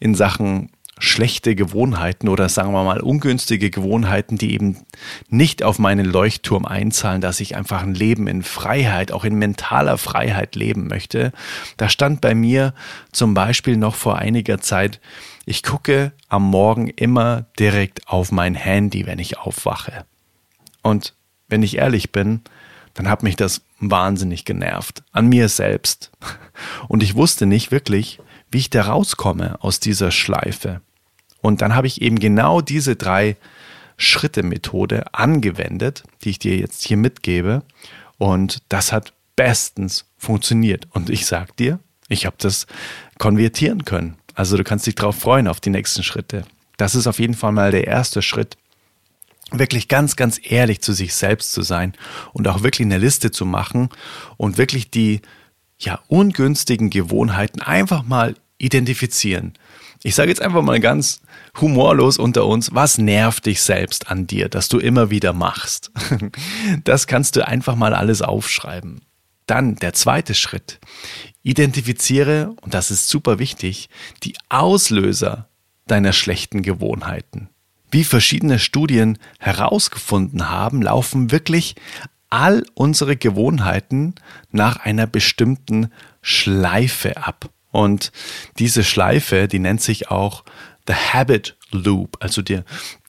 in 0.00 0.14
Sachen 0.14 0.70
schlechte 0.98 1.54
Gewohnheiten 1.54 2.28
oder 2.28 2.48
sagen 2.48 2.72
wir 2.72 2.82
mal 2.82 3.00
ungünstige 3.00 3.70
Gewohnheiten, 3.70 4.38
die 4.38 4.54
eben 4.54 4.78
nicht 5.28 5.62
auf 5.62 5.78
meinen 5.78 6.06
Leuchtturm 6.06 6.64
einzahlen, 6.64 7.20
dass 7.20 7.40
ich 7.40 7.54
einfach 7.54 7.82
ein 7.82 7.94
Leben 7.94 8.26
in 8.26 8.42
Freiheit, 8.42 9.12
auch 9.12 9.24
in 9.24 9.34
mentaler 9.34 9.98
Freiheit 9.98 10.56
leben 10.56 10.86
möchte. 10.86 11.32
Da 11.76 11.90
stand 11.90 12.22
bei 12.22 12.34
mir 12.34 12.72
zum 13.12 13.34
Beispiel 13.34 13.76
noch 13.76 13.94
vor 13.94 14.16
einiger 14.16 14.58
Zeit, 14.58 15.00
ich 15.44 15.62
gucke 15.62 16.12
am 16.28 16.42
Morgen 16.42 16.88
immer 16.88 17.46
direkt 17.58 18.08
auf 18.08 18.32
mein 18.32 18.54
Handy, 18.54 19.06
wenn 19.06 19.18
ich 19.18 19.38
aufwache. 19.38 20.06
Und 20.82 21.14
wenn 21.48 21.62
ich 21.62 21.76
ehrlich 21.76 22.10
bin, 22.10 22.40
dann 22.94 23.08
hat 23.08 23.22
mich 23.22 23.36
das 23.36 23.62
wahnsinnig 23.78 24.44
genervt. 24.44 25.02
An 25.12 25.26
mir 25.26 25.48
selbst. 25.48 26.10
Und 26.88 27.02
ich 27.02 27.14
wusste 27.14 27.44
nicht 27.44 27.70
wirklich, 27.70 28.18
wie 28.50 28.58
ich 28.58 28.70
da 28.70 28.82
rauskomme 28.82 29.62
aus 29.62 29.80
dieser 29.80 30.10
Schleife. 30.10 30.80
Und 31.40 31.62
dann 31.62 31.74
habe 31.74 31.86
ich 31.86 32.02
eben 32.02 32.18
genau 32.18 32.60
diese 32.60 32.96
drei 32.96 33.36
Schritte 33.96 34.42
Methode 34.42 35.14
angewendet, 35.14 36.04
die 36.22 36.30
ich 36.30 36.38
dir 36.38 36.56
jetzt 36.56 36.84
hier 36.84 36.96
mitgebe. 36.96 37.62
Und 38.18 38.62
das 38.68 38.92
hat 38.92 39.12
bestens 39.36 40.06
funktioniert. 40.18 40.86
Und 40.92 41.10
ich 41.10 41.26
sag 41.26 41.56
dir, 41.56 41.78
ich 42.08 42.26
habe 42.26 42.36
das 42.38 42.66
konvertieren 43.18 43.84
können. 43.84 44.16
Also 44.34 44.56
du 44.56 44.64
kannst 44.64 44.86
dich 44.86 44.94
darauf 44.94 45.18
freuen 45.18 45.48
auf 45.48 45.60
die 45.60 45.70
nächsten 45.70 46.02
Schritte. 46.02 46.44
Das 46.76 46.94
ist 46.94 47.06
auf 47.06 47.18
jeden 47.18 47.34
Fall 47.34 47.52
mal 47.52 47.70
der 47.70 47.86
erste 47.86 48.20
Schritt, 48.20 48.56
wirklich 49.50 49.88
ganz, 49.88 50.16
ganz 50.16 50.40
ehrlich 50.42 50.82
zu 50.82 50.92
sich 50.92 51.14
selbst 51.14 51.52
zu 51.52 51.62
sein 51.62 51.94
und 52.32 52.48
auch 52.48 52.62
wirklich 52.62 52.84
eine 52.84 52.98
Liste 52.98 53.30
zu 53.30 53.46
machen 53.46 53.88
und 54.36 54.58
wirklich 54.58 54.90
die 54.90 55.22
ja 55.78 56.00
ungünstigen 56.08 56.90
Gewohnheiten 56.90 57.62
einfach 57.62 58.02
mal 58.02 58.34
identifizieren. 58.58 59.54
Ich 60.02 60.14
sage 60.14 60.30
jetzt 60.30 60.42
einfach 60.42 60.62
mal 60.62 60.80
ganz 60.80 61.20
humorlos 61.60 62.18
unter 62.18 62.46
uns, 62.46 62.74
was 62.74 62.98
nervt 62.98 63.46
dich 63.46 63.62
selbst 63.62 64.10
an 64.10 64.26
dir, 64.26 64.48
dass 64.48 64.68
du 64.68 64.78
immer 64.78 65.10
wieder 65.10 65.32
machst? 65.32 65.90
Das 66.84 67.06
kannst 67.06 67.36
du 67.36 67.46
einfach 67.46 67.76
mal 67.76 67.94
alles 67.94 68.22
aufschreiben. 68.22 69.00
Dann 69.46 69.76
der 69.76 69.92
zweite 69.92 70.34
Schritt. 70.34 70.80
Identifiziere, 71.42 72.54
und 72.62 72.74
das 72.74 72.90
ist 72.90 73.08
super 73.08 73.38
wichtig, 73.38 73.88
die 74.24 74.34
Auslöser 74.48 75.48
deiner 75.86 76.12
schlechten 76.12 76.62
Gewohnheiten. 76.62 77.48
Wie 77.90 78.04
verschiedene 78.04 78.58
Studien 78.58 79.18
herausgefunden 79.38 80.50
haben, 80.50 80.82
laufen 80.82 81.30
wirklich 81.30 81.76
all 82.30 82.64
unsere 82.74 83.16
Gewohnheiten 83.16 84.16
nach 84.50 84.76
einer 84.76 85.06
bestimmten 85.06 85.92
Schleife 86.20 87.16
ab. 87.16 87.50
Und 87.76 88.10
diese 88.58 88.82
Schleife, 88.84 89.48
die 89.48 89.58
nennt 89.58 89.82
sich 89.82 90.10
auch 90.10 90.44
The 90.86 90.94
Habit 90.94 91.58
Loop, 91.72 92.16
also 92.20 92.40
die, 92.40 92.62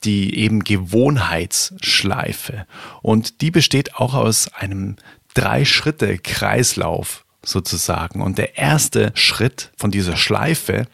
die 0.03 0.37
eben 0.37 0.65
Gewohnheitsschleife. 0.65 2.67
Und 3.01 3.39
die 3.39 3.49
besteht 3.49 3.95
auch 3.95 4.13
aus 4.13 4.53
einem 4.53 4.97
Drei-Schritte-Kreislauf 5.35 7.23
sozusagen. 7.45 8.21
Und 8.21 8.37
der 8.37 8.57
erste 8.57 9.13
Schritt 9.15 9.71
von 9.77 9.89
dieser 9.89 10.17
Schleife 10.17 10.87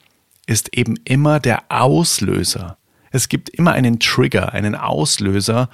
ist 0.46 0.78
eben 0.78 0.94
immer 1.04 1.40
der 1.40 1.64
Auslöser. 1.70 2.78
Es 3.10 3.28
gibt 3.28 3.50
immer 3.50 3.72
einen 3.72 4.00
Trigger, 4.00 4.54
einen 4.54 4.76
Auslöser, 4.76 5.68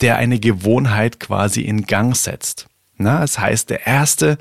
der 0.00 0.16
eine 0.16 0.40
Gewohnheit 0.40 1.20
quasi 1.20 1.60
in 1.60 1.86
Gang 1.86 2.16
setzt. 2.16 2.66
Na, 2.96 3.20
das 3.20 3.38
heißt, 3.38 3.70
der 3.70 3.86
erste 3.86 4.38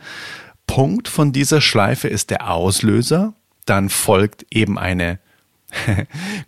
Punkt 0.67 1.07
von 1.07 1.31
dieser 1.31 1.61
Schleife 1.61 2.07
ist 2.07 2.29
der 2.29 2.51
Auslöser, 2.51 3.33
dann 3.65 3.89
folgt 3.89 4.45
eben 4.51 4.77
eine 4.77 5.19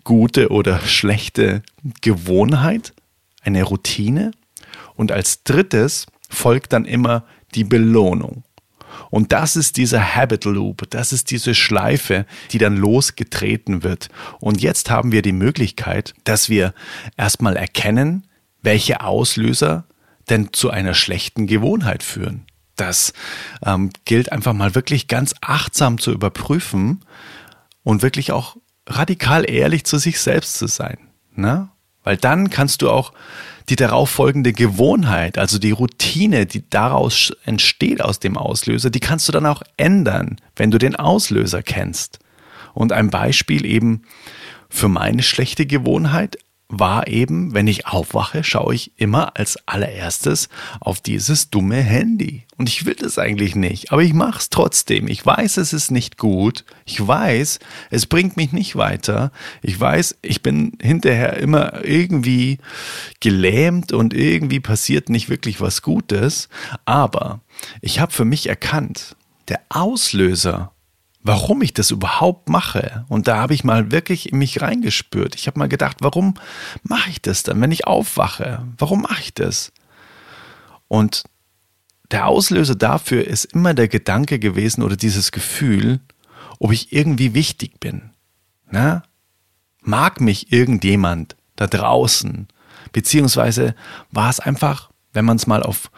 gute 0.04 0.50
oder 0.50 0.80
schlechte 0.82 1.64
Gewohnheit, 2.02 2.94
eine 3.42 3.64
Routine 3.64 4.32
und 4.96 5.12
als 5.12 5.44
drittes 5.44 6.06
folgt 6.30 6.74
dann 6.74 6.86
immer 6.86 7.24
die 7.56 7.64
Belohnung. 7.64 8.44
Und 9.10 9.32
das 9.32 9.56
ist 9.56 9.78
dieser 9.78 10.16
Habit 10.16 10.46
Loop, 10.46 10.90
das 10.90 11.14
ist 11.14 11.32
diese 11.32 11.56
Schleife, 11.56 12.26
die 12.52 12.58
dann 12.58 12.78
losgetreten 12.78 13.84
wird. 13.84 14.10
Und 14.40 14.62
jetzt 14.62 14.90
haben 14.90 15.12
wir 15.12 15.22
die 15.22 15.32
Möglichkeit, 15.32 16.14
dass 16.26 16.50
wir 16.50 16.74
erstmal 17.18 17.56
erkennen, 17.56 18.28
welche 18.62 19.02
Auslöser 19.02 19.86
denn 20.30 20.54
zu 20.54 20.70
einer 20.70 20.94
schlechten 20.94 21.48
Gewohnheit 21.48 22.04
führen. 22.04 22.46
Das 22.80 23.14
ähm, 23.66 23.92
gilt 24.06 24.32
einfach 24.32 24.54
mal 24.54 24.76
wirklich 24.76 25.08
ganz 25.08 25.34
achtsam 25.42 25.98
zu 25.98 26.12
überprüfen 26.12 27.04
und 27.84 28.02
wirklich 28.02 28.32
auch 28.32 28.58
radikal 28.88 29.50
ehrlich 29.50 29.84
zu 29.84 29.98
sich 29.98 30.20
selbst 30.20 30.58
zu 30.58 30.68
sein. 30.68 30.98
Ne? 31.36 31.70
Weil 32.04 32.18
dann 32.18 32.50
kannst 32.50 32.82
du 32.82 32.90
auch 32.90 33.14
die 33.70 33.76
darauf 33.76 34.10
folgende 34.10 34.52
Gewohnheit, 34.52 35.38
also 35.38 35.60
die 35.60 35.72
Routine, 35.72 36.46
die 36.46 36.68
daraus 36.70 37.32
entsteht 37.46 38.02
aus 38.02 38.20
dem 38.20 38.38
Auslöser, 38.38 38.90
die 38.90 39.00
kannst 39.00 39.28
du 39.28 39.32
dann 39.32 39.46
auch 39.46 39.62
ändern, 39.78 40.38
wenn 40.56 40.72
du 40.72 40.78
den 40.78 40.96
Auslöser 40.96 41.62
kennst. 41.62 42.20
Und 42.74 42.94
ein 42.94 43.10
Beispiel 43.10 43.66
eben 43.66 44.04
für 44.70 44.88
meine 44.88 45.22
schlechte 45.22 45.66
Gewohnheit 45.66 46.38
war 46.70 47.08
eben, 47.08 47.56
wenn 47.56 47.68
ich 47.68 47.88
aufwache, 47.88 48.44
schaue 48.44 48.76
ich 48.76 48.92
immer 48.96 49.36
als 49.36 49.58
allererstes 49.68 50.50
auf 50.80 51.02
dieses 51.02 51.50
dumme 51.50 51.82
Handy. 51.82 52.46
Und 52.58 52.70
ich 52.70 52.86
will 52.86 52.94
das 52.94 53.18
eigentlich 53.18 53.56
nicht, 53.56 53.92
aber 53.92 54.04
ich 54.04 54.14
mache 54.14 54.38
es 54.38 54.50
trotzdem. 54.50 55.08
Ich 55.08 55.26
weiß, 55.26 55.58
es 55.58 55.74
ist 55.74 55.90
nicht 55.90 56.18
gut. 56.18 56.66
Ich 56.86 57.06
weiß, 57.06 57.60
es 57.90 58.06
bringt 58.06 58.38
mich 58.38 58.52
nicht 58.52 58.76
weiter. 58.76 59.32
Ich 59.64 59.80
weiß, 59.80 60.18
ich 60.22 60.44
bin 60.44 60.74
hinterher 60.80 61.38
immer 61.38 61.84
irgendwie 61.84 62.60
gelähmt 63.20 63.92
und 63.92 64.14
irgendwie 64.14 64.60
passiert 64.60 65.10
nicht 65.10 65.30
wirklich 65.30 65.62
was 65.62 65.82
Gutes. 65.82 66.50
Aber 66.86 67.40
ich 67.82 68.00
habe 68.00 68.12
für 68.12 68.26
mich 68.26 68.48
erkannt, 68.48 69.16
der 69.48 69.62
Auslöser 69.70 70.72
warum 71.22 71.62
ich 71.62 71.74
das 71.74 71.92
überhaupt 71.92 72.50
mache. 72.50 73.06
Und 73.10 73.28
da 73.28 73.38
habe 73.38 73.54
ich 73.54 73.64
mal 73.64 73.92
wirklich 73.92 74.32
in 74.32 74.38
mich 74.38 74.62
reingespürt. 74.62 75.36
Ich 75.36 75.48
habe 75.48 75.60
mal 75.60 75.70
gedacht, 75.70 75.98
warum 76.02 76.36
mache 76.84 77.10
ich 77.10 77.22
das 77.22 77.44
dann, 77.44 77.60
wenn 77.62 77.72
ich 77.72 77.88
aufwache? 77.88 78.66
Warum 78.78 79.02
mache 79.02 79.22
ich 79.22 79.34
das? 79.34 79.72
Und 80.88 81.24
der 82.12 82.28
Auslöser 82.28 82.76
dafür 82.76 83.28
ist 83.28 83.46
immer 83.46 83.74
der 83.74 83.88
Gedanke 83.88 84.40
gewesen 84.40 84.82
oder 84.82 84.96
dieses 84.96 85.32
Gefühl, 85.32 86.00
ob 86.58 86.72
ich 86.72 86.92
irgendwie 86.92 87.34
wichtig 87.34 87.80
bin. 87.80 88.12
Na? 88.72 89.04
Mag 89.82 90.20
mich 90.20 90.52
irgendjemand 90.52 91.36
da 91.56 91.68
draußen? 91.68 92.48
Beziehungsweise 92.92 93.76
war 94.12 94.30
es 94.30 94.40
einfach, 94.40 94.89
wenn 95.14 95.26
man 95.26 95.38
es 95.38 95.48
mal 95.48 95.64
auf 95.64 95.90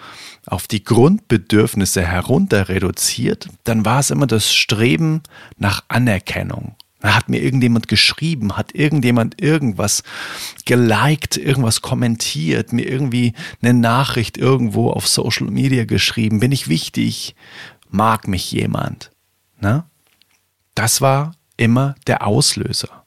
auf 0.46 0.68
die 0.68 0.84
Grundbedürfnisse 0.84 2.06
herunter 2.06 2.70
reduziert, 2.70 3.48
dann 3.64 3.86
war 3.86 4.00
es 4.00 4.10
immer 4.10 4.28
das 4.28 4.54
Streben 4.54 5.22
nach 5.58 5.84
Anerkennung. 5.88 6.76
Hat 7.04 7.30
mir 7.30 7.42
irgendjemand 7.42 7.88
geschrieben, 7.88 8.58
hat 8.58 8.76
irgendjemand 8.76 9.42
irgendwas 9.42 10.04
geliked, 10.66 11.36
irgendwas 11.38 11.82
kommentiert, 11.82 12.74
mir 12.74 12.88
irgendwie 12.88 13.34
eine 13.62 13.74
Nachricht 13.74 14.38
irgendwo 14.38 14.92
auf 14.92 15.08
Social 15.08 15.48
Media 15.48 15.86
geschrieben. 15.86 16.40
Bin 16.40 16.52
ich 16.52 16.68
wichtig? 16.68 17.36
Mag 17.90 18.28
mich 18.28 18.52
jemand? 18.52 19.12
Na? 19.60 19.90
Das 20.76 21.02
war 21.02 21.34
immer 21.58 21.96
der 22.06 22.26
Auslöser 22.26 23.01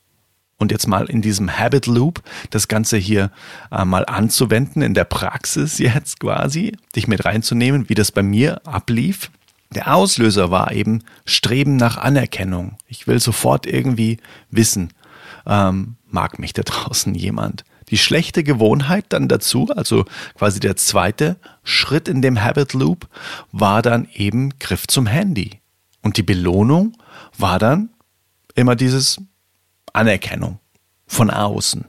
und 0.58 0.70
jetzt 0.70 0.86
mal 0.86 1.06
in 1.06 1.22
diesem 1.22 1.58
Habit 1.58 1.86
Loop 1.86 2.22
das 2.50 2.68
Ganze 2.68 2.96
hier 2.96 3.30
äh, 3.70 3.84
mal 3.84 4.04
anzuwenden, 4.06 4.82
in 4.82 4.94
der 4.94 5.04
Praxis 5.04 5.78
jetzt 5.78 6.20
quasi, 6.20 6.76
dich 6.94 7.08
mit 7.08 7.24
reinzunehmen, 7.24 7.88
wie 7.88 7.94
das 7.94 8.12
bei 8.12 8.22
mir 8.22 8.66
ablief. 8.66 9.30
Der 9.74 9.94
Auslöser 9.94 10.50
war 10.50 10.72
eben 10.72 11.02
Streben 11.24 11.76
nach 11.76 11.96
Anerkennung. 11.96 12.76
Ich 12.86 13.06
will 13.06 13.18
sofort 13.18 13.66
irgendwie 13.66 14.18
wissen, 14.50 14.92
ähm, 15.46 15.96
mag 16.08 16.38
mich 16.38 16.52
da 16.52 16.62
draußen 16.64 17.14
jemand. 17.14 17.64
Die 17.90 17.98
schlechte 17.98 18.42
Gewohnheit 18.42 19.06
dann 19.10 19.28
dazu, 19.28 19.68
also 19.74 20.06
quasi 20.34 20.58
der 20.58 20.76
zweite 20.76 21.36
Schritt 21.64 22.08
in 22.08 22.22
dem 22.22 22.42
Habit 22.42 22.72
Loop, 22.72 23.08
war 23.52 23.82
dann 23.82 24.08
eben 24.14 24.58
Griff 24.58 24.86
zum 24.86 25.06
Handy. 25.06 25.60
Und 26.00 26.16
die 26.16 26.22
Belohnung 26.22 26.96
war 27.36 27.58
dann 27.58 27.90
immer 28.54 28.76
dieses 28.76 29.20
Anerkennung 29.94 30.60
von 31.06 31.30
außen. 31.30 31.86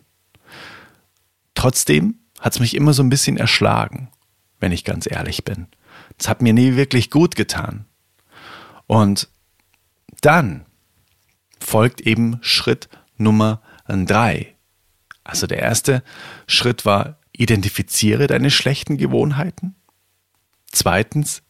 Trotzdem 1.54 2.20
hat 2.40 2.54
es 2.54 2.60
mich 2.60 2.76
immer 2.76 2.94
so 2.94 3.04
ein 3.04 3.10
bisschen 3.10 3.38
erschlagen, 3.38 4.10
wenn 4.60 4.72
ich 4.72 4.84
ganz 4.84 5.10
ehrlich 5.10 5.44
bin. 5.44 5.68
Es 6.18 6.30
hat 6.30 6.42
mir 6.42 6.54
nie 6.54 6.76
wirklich 6.76 7.10
gut 7.10 7.36
getan. 7.36 7.86
Und 8.88 9.30
dann 10.22 10.66
folgt 11.60 12.02
eben 12.02 12.38
Schritt 12.42 12.90
Nummer 13.18 13.62
drei. 13.88 14.56
Also 15.24 15.48
der 15.48 15.60
erste 15.60 16.04
Schritt 16.48 16.86
war, 16.86 17.20
identifiziere 17.32 18.28
deine 18.28 18.52
schlechten 18.52 18.98
Gewohnheiten. 18.98 19.76
Zweitens, 20.72 21.42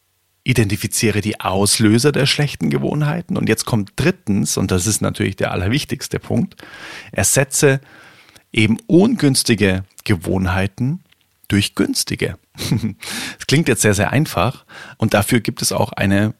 identifiziere 0.46 1.20
die 1.20 1.40
Auslöser 1.40 2.12
der 2.12 2.26
schlechten 2.26 2.70
Gewohnheiten. 2.70 3.36
Und 3.36 3.48
jetzt 3.48 3.64
kommt 3.64 3.92
drittens, 3.96 4.56
und 4.56 4.70
das 4.70 4.86
ist 4.86 5.02
natürlich 5.02 5.36
der 5.36 5.50
allerwichtigste 5.50 6.20
Punkt, 6.20 6.56
ersetze 7.10 7.80
eben 8.52 8.78
ungünstige 8.86 9.82
Gewohnheiten 10.04 11.00
durch 11.48 11.74
günstige. 11.74 12.38
Das 13.38 13.46
klingt 13.46 13.68
jetzt 13.68 13.82
sehr, 13.82 13.94
sehr 13.94 14.12
einfach 14.12 14.64
und 14.96 15.14
dafür 15.14 15.40
gibt 15.40 15.62
es 15.62 15.72
auch 15.72 15.92
eine, 15.92 16.34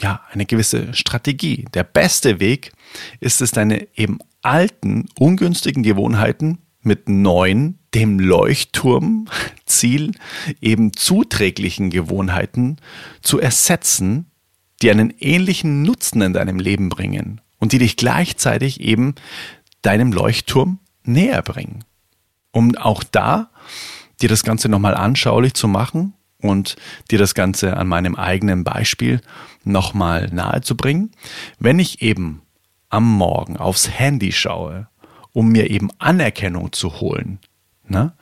ja, 0.00 0.20
eine 0.30 0.46
gewisse 0.46 0.94
Strategie. 0.94 1.64
Der 1.74 1.84
beste 1.84 2.38
Weg 2.38 2.72
ist 3.18 3.40
es, 3.40 3.50
deine 3.50 3.88
eben 3.96 4.18
alten, 4.42 5.06
ungünstigen 5.18 5.82
Gewohnheiten 5.82 6.58
mit 6.80 7.08
neuen, 7.08 7.78
dem 7.94 8.18
Leuchtturmziel 8.18 10.12
eben 10.60 10.92
zuträglichen 10.92 11.90
Gewohnheiten 11.90 12.78
zu 13.22 13.40
ersetzen, 13.40 14.26
die 14.82 14.90
einen 14.90 15.14
ähnlichen 15.18 15.82
Nutzen 15.82 16.20
in 16.20 16.32
deinem 16.32 16.58
Leben 16.58 16.88
bringen 16.88 17.40
und 17.58 17.72
die 17.72 17.78
dich 17.78 17.96
gleichzeitig 17.96 18.80
eben 18.80 19.14
deinem 19.82 20.12
Leuchtturm 20.12 20.78
näher 21.04 21.42
bringen. 21.42 21.84
Um 22.50 22.76
auch 22.76 23.04
da 23.04 23.50
dir 24.20 24.28
das 24.28 24.42
Ganze 24.42 24.68
nochmal 24.68 24.94
anschaulich 24.94 25.54
zu 25.54 25.68
machen 25.68 26.14
und 26.40 26.76
dir 27.10 27.18
das 27.18 27.34
Ganze 27.34 27.76
an 27.76 27.86
meinem 27.86 28.16
eigenen 28.16 28.64
Beispiel 28.64 29.20
nochmal 29.64 30.28
nahezubringen. 30.32 31.12
Wenn 31.58 31.78
ich 31.78 32.02
eben 32.02 32.42
am 32.90 33.10
Morgen 33.10 33.56
aufs 33.56 33.88
Handy 33.88 34.32
schaue, 34.32 34.88
um 35.32 35.48
mir 35.48 35.70
eben 35.70 35.90
Anerkennung 35.98 36.72
zu 36.72 37.00
holen, 37.00 37.40
ne, 37.86 38.12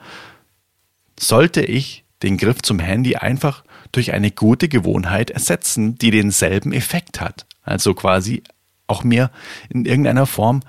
sollte 1.19 1.63
ich 1.63 2.05
den 2.23 2.37
Griff 2.37 2.63
zum 2.63 2.79
Handy 2.79 3.17
einfach 3.17 3.65
durch 3.91 4.13
eine 4.13 4.31
gute 4.31 4.69
Gewohnheit 4.69 5.31
ersetzen, 5.31 5.97
die 5.99 6.11
denselben 6.11 6.73
Effekt 6.73 7.21
hat. 7.21 7.47
Also 7.63 7.95
quasi 7.95 8.43
auch 8.87 9.05
mir 9.05 9.31
in 9.69 9.85
irgendeiner 9.85 10.27
Form 10.27 10.61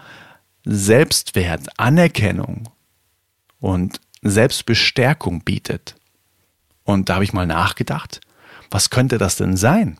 Selbstwert, 0.66 1.68
Anerkennung 1.78 2.70
und 3.60 4.00
Selbstbestärkung 4.22 5.42
bietet. 5.42 5.96
Und 6.84 7.10
da 7.10 7.16
habe 7.16 7.24
ich 7.24 7.34
mal 7.34 7.48
nachgedacht, 7.48 8.22
was 8.70 8.90
könnte 8.90 9.18
das 9.18 9.36
denn 9.36 9.58
sein? 9.58 9.98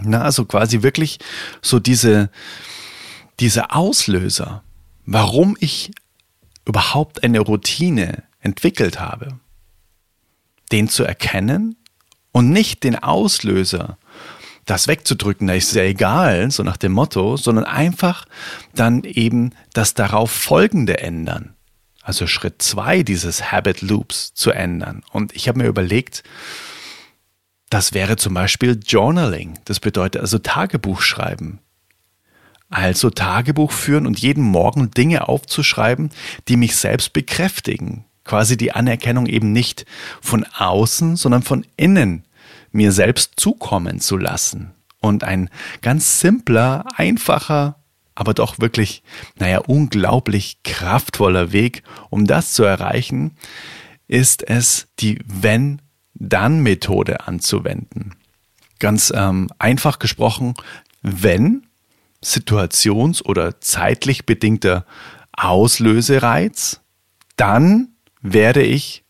Na, 0.00 0.22
also 0.22 0.44
quasi 0.44 0.82
wirklich 0.82 1.18
so 1.60 1.78
diese, 1.80 2.30
diese 3.40 3.70
Auslöser, 3.72 4.62
warum 5.06 5.56
ich 5.58 5.90
überhaupt 6.68 7.24
eine 7.24 7.40
Routine 7.40 8.24
entwickelt 8.40 9.00
habe, 9.00 9.40
den 10.70 10.88
zu 10.88 11.02
erkennen 11.02 11.76
und 12.30 12.50
nicht 12.50 12.84
den 12.84 12.96
Auslöser, 12.96 13.98
das 14.66 14.86
wegzudrücken, 14.86 15.46
da 15.46 15.54
ist 15.54 15.74
ja 15.74 15.82
egal, 15.82 16.50
so 16.50 16.62
nach 16.62 16.76
dem 16.76 16.92
Motto, 16.92 17.38
sondern 17.38 17.64
einfach 17.64 18.26
dann 18.74 19.02
eben 19.04 19.54
das 19.72 19.94
darauf 19.94 20.30
folgende 20.30 20.98
ändern. 20.98 21.54
Also 22.02 22.26
Schritt 22.26 22.60
zwei 22.60 23.02
dieses 23.02 23.50
Habit 23.50 23.80
Loops 23.80 24.34
zu 24.34 24.50
ändern. 24.50 25.02
Und 25.10 25.34
ich 25.34 25.48
habe 25.48 25.58
mir 25.58 25.66
überlegt, 25.66 26.22
das 27.70 27.94
wäre 27.94 28.16
zum 28.16 28.34
Beispiel 28.34 28.78
Journaling. 28.86 29.58
Das 29.64 29.80
bedeutet 29.80 30.20
also 30.20 30.38
Tagebuch 30.38 31.00
schreiben. 31.00 31.60
Also 32.70 33.10
Tagebuch 33.10 33.72
führen 33.72 34.06
und 34.06 34.18
jeden 34.18 34.44
Morgen 34.44 34.90
Dinge 34.90 35.28
aufzuschreiben, 35.28 36.10
die 36.48 36.56
mich 36.56 36.76
selbst 36.76 37.12
bekräftigen. 37.12 38.04
Quasi 38.24 38.58
die 38.58 38.72
Anerkennung 38.72 39.26
eben 39.26 39.52
nicht 39.52 39.86
von 40.20 40.44
außen, 40.44 41.16
sondern 41.16 41.42
von 41.42 41.64
innen 41.76 42.24
mir 42.70 42.92
selbst 42.92 43.32
zukommen 43.36 44.00
zu 44.00 44.18
lassen. 44.18 44.72
Und 45.00 45.24
ein 45.24 45.48
ganz 45.80 46.20
simpler, 46.20 46.84
einfacher, 46.94 47.76
aber 48.14 48.34
doch 48.34 48.58
wirklich, 48.58 49.02
naja, 49.38 49.58
unglaublich 49.58 50.58
kraftvoller 50.64 51.52
Weg, 51.52 51.84
um 52.10 52.26
das 52.26 52.52
zu 52.52 52.64
erreichen, 52.64 53.36
ist 54.08 54.42
es, 54.42 54.88
die 54.98 55.20
Wenn-Dann-Methode 55.24 57.26
anzuwenden. 57.26 58.16
Ganz 58.80 59.12
ähm, 59.14 59.48
einfach 59.58 60.00
gesprochen, 60.00 60.54
wenn 61.02 61.67
situations- 62.22 63.24
oder 63.24 63.60
zeitlich 63.60 64.26
bedingter 64.26 64.84
Auslösereiz, 65.32 66.80
dann 67.36 67.88
werde 68.20 68.62
ich 68.62 69.04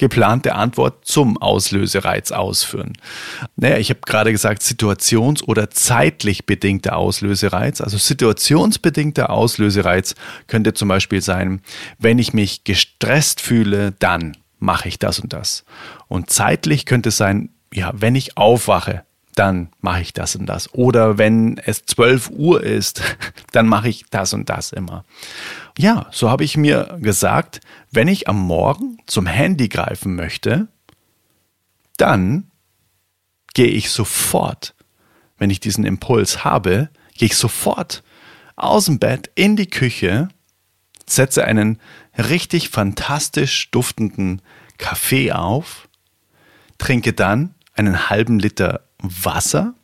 geplante 0.00 0.54
Antwort 0.54 1.04
zum 1.04 1.36
Auslösereiz 1.36 2.32
ausführen. 2.32 2.94
Naja, 3.56 3.76
ich 3.76 3.90
habe 3.90 4.00
gerade 4.00 4.32
gesagt, 4.32 4.62
situations- 4.62 5.42
oder 5.42 5.68
zeitlich 5.68 6.46
bedingter 6.46 6.96
Auslösereiz. 6.96 7.82
Also 7.82 7.98
situationsbedingter 7.98 9.28
Auslösereiz 9.28 10.14
könnte 10.46 10.72
zum 10.72 10.88
Beispiel 10.88 11.20
sein, 11.20 11.60
wenn 11.98 12.18
ich 12.18 12.32
mich 12.32 12.64
gestresst 12.64 13.42
fühle, 13.42 13.92
dann 13.92 14.38
mache 14.58 14.88
ich 14.88 14.98
das 14.98 15.20
und 15.20 15.34
das. 15.34 15.64
Und 16.08 16.30
zeitlich 16.30 16.86
könnte 16.86 17.10
es 17.10 17.18
sein, 17.18 17.50
ja, 17.70 17.92
wenn 17.94 18.14
ich 18.14 18.38
aufwache, 18.38 19.04
dann 19.40 19.70
mache 19.80 20.02
ich 20.02 20.12
das 20.12 20.36
und 20.36 20.44
das. 20.44 20.74
Oder 20.74 21.16
wenn 21.16 21.56
es 21.56 21.86
12 21.86 22.28
Uhr 22.28 22.62
ist, 22.62 23.00
dann 23.52 23.66
mache 23.66 23.88
ich 23.88 24.04
das 24.10 24.34
und 24.34 24.50
das 24.50 24.70
immer. 24.70 25.06
Ja, 25.78 26.08
so 26.10 26.28
habe 26.28 26.44
ich 26.44 26.58
mir 26.58 26.98
gesagt, 27.00 27.60
wenn 27.90 28.06
ich 28.06 28.28
am 28.28 28.38
Morgen 28.38 28.98
zum 29.06 29.24
Handy 29.24 29.70
greifen 29.70 30.14
möchte, 30.14 30.68
dann 31.96 32.50
gehe 33.54 33.68
ich 33.68 33.90
sofort, 33.90 34.74
wenn 35.38 35.48
ich 35.48 35.58
diesen 35.58 35.86
Impuls 35.86 36.44
habe, 36.44 36.90
gehe 37.14 37.26
ich 37.26 37.36
sofort 37.36 38.02
aus 38.56 38.84
dem 38.84 38.98
Bett 38.98 39.30
in 39.36 39.56
die 39.56 39.70
Küche, 39.70 40.28
setze 41.06 41.46
einen 41.46 41.80
richtig 42.18 42.68
fantastisch 42.68 43.70
duftenden 43.70 44.42
Kaffee 44.76 45.32
auf, 45.32 45.88
trinke 46.76 47.14
dann 47.14 47.54
einen 47.72 48.10
halben 48.10 48.38
Liter 48.38 48.82
Wasser 49.02 49.74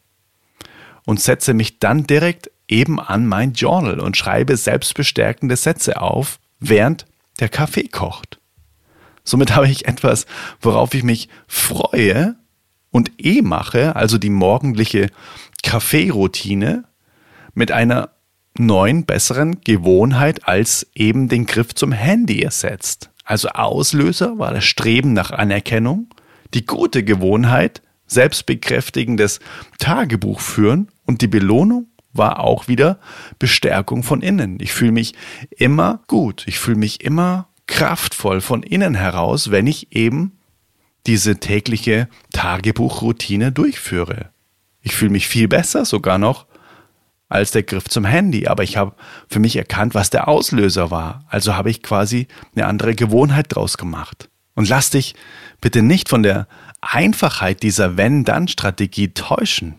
und 1.04 1.20
setze 1.20 1.54
mich 1.54 1.78
dann 1.78 2.06
direkt 2.06 2.50
eben 2.68 3.00
an 3.00 3.26
mein 3.26 3.52
Journal 3.52 4.00
und 4.00 4.16
schreibe 4.16 4.56
selbstbestärkende 4.56 5.56
Sätze 5.56 6.00
auf, 6.00 6.38
während 6.58 7.06
der 7.40 7.48
Kaffee 7.48 7.88
kocht. 7.88 8.40
Somit 9.24 9.54
habe 9.54 9.68
ich 9.68 9.86
etwas, 9.86 10.26
worauf 10.60 10.94
ich 10.94 11.02
mich 11.02 11.28
freue 11.46 12.36
und 12.90 13.12
eh 13.18 13.42
mache, 13.42 13.96
also 13.96 14.18
die 14.18 14.30
morgendliche 14.30 15.10
Kaffeeroutine 15.62 16.84
mit 17.54 17.72
einer 17.72 18.10
neuen, 18.58 19.04
besseren 19.04 19.60
Gewohnheit 19.62 20.48
als 20.48 20.86
eben 20.94 21.28
den 21.28 21.46
Griff 21.46 21.74
zum 21.74 21.92
Handy 21.92 22.42
ersetzt. 22.42 23.10
Also 23.24 23.48
Auslöser 23.48 24.38
war 24.38 24.52
das 24.52 24.64
Streben 24.64 25.12
nach 25.12 25.30
Anerkennung, 25.30 26.08
die 26.54 26.64
gute 26.64 27.02
Gewohnheit, 27.02 27.82
selbstbekräftigendes 28.06 29.40
Tagebuch 29.78 30.40
führen 30.40 30.88
und 31.04 31.22
die 31.22 31.28
Belohnung 31.28 31.88
war 32.12 32.40
auch 32.40 32.68
wieder 32.68 32.98
Bestärkung 33.38 34.02
von 34.02 34.22
innen. 34.22 34.58
Ich 34.60 34.72
fühle 34.72 34.92
mich 34.92 35.14
immer 35.50 36.00
gut, 36.06 36.44
ich 36.46 36.58
fühle 36.58 36.78
mich 36.78 37.02
immer 37.02 37.48
kraftvoll 37.66 38.40
von 38.40 38.62
innen 38.62 38.94
heraus, 38.94 39.50
wenn 39.50 39.66
ich 39.66 39.94
eben 39.94 40.32
diese 41.06 41.38
tägliche 41.38 42.08
Tagebuchroutine 42.32 43.52
durchführe. 43.52 44.30
Ich 44.82 44.94
fühle 44.94 45.12
mich 45.12 45.28
viel 45.28 45.48
besser 45.48 45.84
sogar 45.84 46.18
noch 46.18 46.46
als 47.28 47.50
der 47.50 47.64
Griff 47.64 47.88
zum 47.88 48.04
Handy, 48.04 48.46
aber 48.46 48.62
ich 48.62 48.76
habe 48.76 48.94
für 49.28 49.40
mich 49.40 49.56
erkannt, 49.56 49.94
was 49.94 50.10
der 50.10 50.28
Auslöser 50.28 50.90
war. 50.90 51.24
Also 51.28 51.56
habe 51.56 51.70
ich 51.70 51.82
quasi 51.82 52.28
eine 52.54 52.66
andere 52.66 52.94
Gewohnheit 52.94 53.46
draus 53.48 53.78
gemacht. 53.78 54.28
Und 54.54 54.68
lass 54.68 54.90
dich 54.90 55.14
bitte 55.60 55.82
nicht 55.82 56.08
von 56.08 56.22
der 56.22 56.46
Einfachheit 56.92 57.62
dieser 57.62 57.96
Wenn-Dann-Strategie 57.96 59.08
täuschen. 59.14 59.76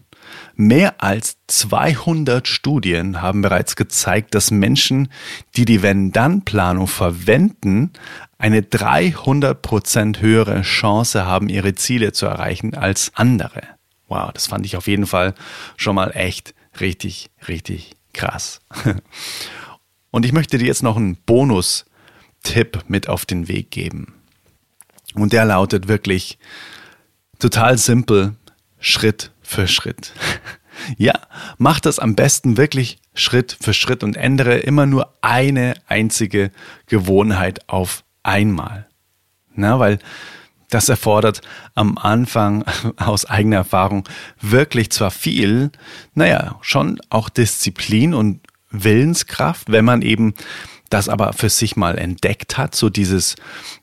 Mehr 0.56 1.02
als 1.04 1.38
200 1.48 2.48
Studien 2.48 3.22
haben 3.22 3.42
bereits 3.42 3.76
gezeigt, 3.76 4.36
dass 4.36 4.52
Menschen, 4.52 5.10
die 5.56 5.66
die 5.66 5.82
Wenn-Dann-Planung 5.82 6.88
verwenden, 6.88 7.92
eine 8.38 8.62
300% 8.62 10.20
höhere 10.20 10.62
Chance 10.64 11.26
haben, 11.26 11.50
ihre 11.50 11.76
Ziele 11.76 12.12
zu 12.12 12.26
erreichen 12.26 12.76
als 12.76 13.12
andere. 13.16 13.62
Wow, 14.08 14.32
das 14.34 14.48
fand 14.48 14.66
ich 14.66 14.78
auf 14.78 14.88
jeden 14.88 15.06
Fall 15.06 15.34
schon 15.76 15.96
mal 15.96 16.12
echt 16.12 16.54
richtig, 16.80 17.30
richtig 17.48 17.96
krass. 18.14 18.60
Und 20.12 20.26
ich 20.26 20.34
möchte 20.34 20.58
dir 20.58 20.66
jetzt 20.66 20.84
noch 20.84 20.98
einen 20.98 21.18
Bonus-Tipp 21.18 22.86
mit 22.88 23.10
auf 23.10 23.26
den 23.26 23.48
Weg 23.48 23.72
geben. 23.72 24.14
Und 25.14 25.34
der 25.34 25.46
lautet 25.46 25.88
wirklich 25.88 26.38
total 27.40 27.78
simpel, 27.78 28.36
Schritt 28.80 29.32
für 29.42 29.68
Schritt. 29.68 30.14
Ja, 30.96 31.14
mach 31.58 31.80
das 31.80 31.98
am 31.98 32.14
besten 32.14 32.56
wirklich 32.56 33.00
Schritt 33.16 33.58
für 33.60 33.74
Schritt 33.74 34.04
und 34.04 34.16
ändere 34.16 34.60
immer 34.60 34.86
nur 34.86 35.12
eine 35.22 35.74
einzige 35.88 36.52
Gewohnheit 36.86 37.68
auf 37.68 38.04
einmal. 38.22 38.88
Na, 39.56 39.80
weil 39.80 39.98
das 40.70 40.88
erfordert 40.88 41.42
am 41.74 41.98
Anfang 41.98 42.64
aus 42.98 43.26
eigener 43.26 43.58
Erfahrung 43.58 44.08
wirklich 44.40 44.92
zwar 44.92 45.12
viel, 45.12 45.72
naja, 46.14 46.58
schon 46.62 47.00
auch 47.10 47.30
Disziplin 47.30 48.14
und 48.14 48.42
Willenskraft, 48.70 49.72
wenn 49.72 49.86
man 49.86 50.02
eben 50.02 50.34
das 50.90 51.10
aber 51.10 51.34
für 51.34 51.50
sich 51.50 51.76
mal 51.76 51.98
entdeckt 51.98 52.58
hat, 52.58 52.76
so 52.76 52.90
dieses, 52.90 53.36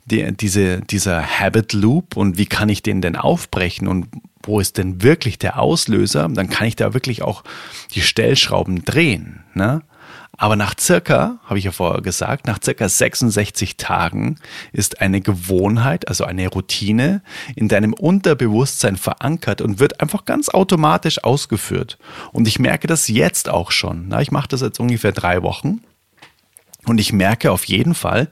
die, 0.04 0.32
diese, 0.36 0.80
dieser 0.80 1.22
Habit 1.22 1.72
Loop 1.72 2.16
und 2.16 2.38
wie 2.38 2.46
kann 2.46 2.68
ich 2.68 2.82
den 2.82 3.00
denn 3.00 3.16
aufbrechen 3.16 3.88
und 3.88 4.08
wo 4.42 4.60
ist 4.60 4.78
denn 4.78 5.02
wirklich 5.02 5.38
der 5.38 5.58
Auslöser, 5.58 6.28
dann 6.28 6.50
kann 6.50 6.66
ich 6.66 6.76
da 6.76 6.94
wirklich 6.94 7.22
auch 7.22 7.44
die 7.94 8.02
Stellschrauben 8.02 8.84
drehen. 8.84 9.42
Ne? 9.54 9.82
Aber 10.36 10.56
nach 10.56 10.74
circa, 10.78 11.38
habe 11.44 11.58
ich 11.58 11.64
ja 11.64 11.70
vorher 11.70 12.02
gesagt, 12.02 12.46
nach 12.46 12.58
circa 12.62 12.88
66 12.88 13.76
Tagen 13.76 14.36
ist 14.72 15.00
eine 15.00 15.20
Gewohnheit, 15.20 16.08
also 16.08 16.24
eine 16.24 16.48
Routine 16.48 17.22
in 17.54 17.68
deinem 17.68 17.92
Unterbewusstsein 17.92 18.96
verankert 18.96 19.60
und 19.60 19.78
wird 19.78 20.00
einfach 20.00 20.24
ganz 20.24 20.48
automatisch 20.48 21.22
ausgeführt. 21.22 21.98
Und 22.32 22.48
ich 22.48 22.58
merke 22.58 22.86
das 22.86 23.08
jetzt 23.08 23.48
auch 23.48 23.70
schon. 23.70 24.12
Ich 24.20 24.32
mache 24.32 24.48
das 24.48 24.60
jetzt 24.60 24.80
ungefähr 24.80 25.12
drei 25.12 25.42
Wochen 25.42 25.80
und 26.86 26.98
ich 26.98 27.12
merke 27.12 27.50
auf 27.50 27.64
jeden 27.64 27.94
Fall, 27.94 28.28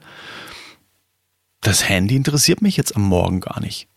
das 1.61 1.87
Handy 1.87 2.15
interessiert 2.15 2.61
mich 2.61 2.77
jetzt 2.77 2.95
am 2.95 3.03
Morgen 3.03 3.39
gar 3.39 3.59
nicht. 3.59 3.87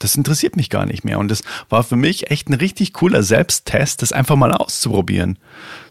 Das 0.00 0.16
interessiert 0.16 0.56
mich 0.56 0.70
gar 0.70 0.86
nicht 0.86 1.04
mehr. 1.04 1.18
Und 1.18 1.30
das 1.30 1.42
war 1.68 1.84
für 1.84 1.94
mich 1.94 2.30
echt 2.30 2.48
ein 2.48 2.54
richtig 2.54 2.94
cooler 2.94 3.22
Selbsttest, 3.22 4.00
das 4.00 4.12
einfach 4.12 4.34
mal 4.34 4.50
auszuprobieren. 4.50 5.38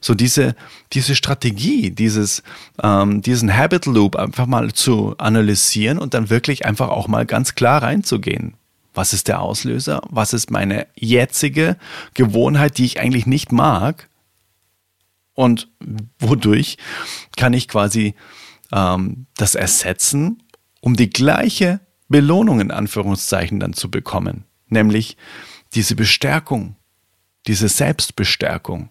So 0.01 0.15
diese, 0.15 0.55
diese 0.93 1.15
Strategie, 1.15 1.91
dieses, 1.91 2.41
ähm, 2.81 3.21
diesen 3.21 3.55
Habit 3.55 3.85
Loop 3.85 4.15
einfach 4.15 4.47
mal 4.47 4.73
zu 4.73 5.15
analysieren 5.19 5.99
und 5.99 6.15
dann 6.15 6.31
wirklich 6.31 6.65
einfach 6.65 6.89
auch 6.89 7.07
mal 7.07 7.25
ganz 7.25 7.53
klar 7.53 7.83
reinzugehen. 7.83 8.55
Was 8.95 9.13
ist 9.13 9.27
der 9.27 9.41
Auslöser? 9.41 10.01
Was 10.09 10.33
ist 10.33 10.49
meine 10.49 10.87
jetzige 10.95 11.77
Gewohnheit, 12.15 12.79
die 12.79 12.85
ich 12.85 12.99
eigentlich 12.99 13.27
nicht 13.27 13.51
mag? 13.51 14.08
Und 15.39 15.69
wodurch 16.19 16.75
kann 17.37 17.53
ich 17.53 17.69
quasi 17.69 18.13
ähm, 18.73 19.25
das 19.37 19.55
ersetzen, 19.55 20.43
um 20.81 20.97
die 20.97 21.09
gleiche 21.09 21.79
Belohnung 22.09 22.59
in 22.59 22.71
Anführungszeichen 22.71 23.57
dann 23.57 23.71
zu 23.71 23.89
bekommen, 23.89 24.43
nämlich 24.67 25.15
diese 25.75 25.95
Bestärkung, 25.95 26.75
diese 27.47 27.69
Selbstbestärkung. 27.69 28.89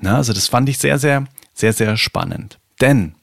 Na, 0.00 0.16
also 0.16 0.32
das 0.32 0.48
fand 0.48 0.68
ich 0.68 0.78
sehr, 0.78 0.98
sehr, 0.98 1.28
sehr, 1.54 1.72
sehr 1.72 1.96
spannend. 1.96 2.58
Denn 2.80 3.14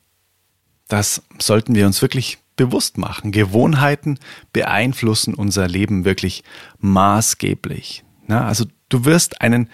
das 0.87 1.23
sollten 1.39 1.75
wir 1.75 1.85
uns 1.85 2.01
wirklich 2.01 2.37
bewusst 2.55 2.97
machen. 2.97 3.33
Gewohnheiten 3.33 4.19
beeinflussen 4.53 5.33
unser 5.33 5.67
Leben 5.67 6.05
wirklich 6.05 6.45
maßgeblich. 6.79 8.05
Na, 8.25 8.47
also 8.47 8.63
du 8.87 9.03
wirst 9.03 9.41
einen 9.41 9.69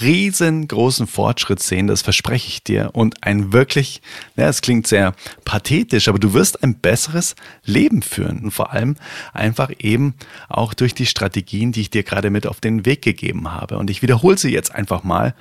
riesengroßen 0.00 1.06
Fortschritt 1.06 1.62
sehen, 1.62 1.86
das 1.86 2.02
verspreche 2.02 2.48
ich 2.48 2.64
dir. 2.64 2.90
Und 2.92 3.22
ein 3.24 3.52
wirklich, 3.52 4.02
ja, 4.36 4.48
es 4.48 4.62
klingt 4.62 4.86
sehr 4.86 5.14
pathetisch, 5.44 6.08
aber 6.08 6.18
du 6.18 6.32
wirst 6.32 6.62
ein 6.62 6.76
besseres 6.76 7.36
Leben 7.64 8.02
führen. 8.02 8.40
Und 8.44 8.50
vor 8.50 8.72
allem 8.72 8.96
einfach 9.32 9.70
eben 9.78 10.14
auch 10.48 10.74
durch 10.74 10.94
die 10.94 11.06
Strategien, 11.06 11.72
die 11.72 11.82
ich 11.82 11.90
dir 11.90 12.02
gerade 12.02 12.30
mit 12.30 12.46
auf 12.46 12.60
den 12.60 12.86
Weg 12.86 13.02
gegeben 13.02 13.52
habe. 13.52 13.78
Und 13.78 13.90
ich 13.90 14.02
wiederhole 14.02 14.38
sie 14.38 14.52
jetzt 14.52 14.74
einfach 14.74 15.04
mal, 15.04 15.34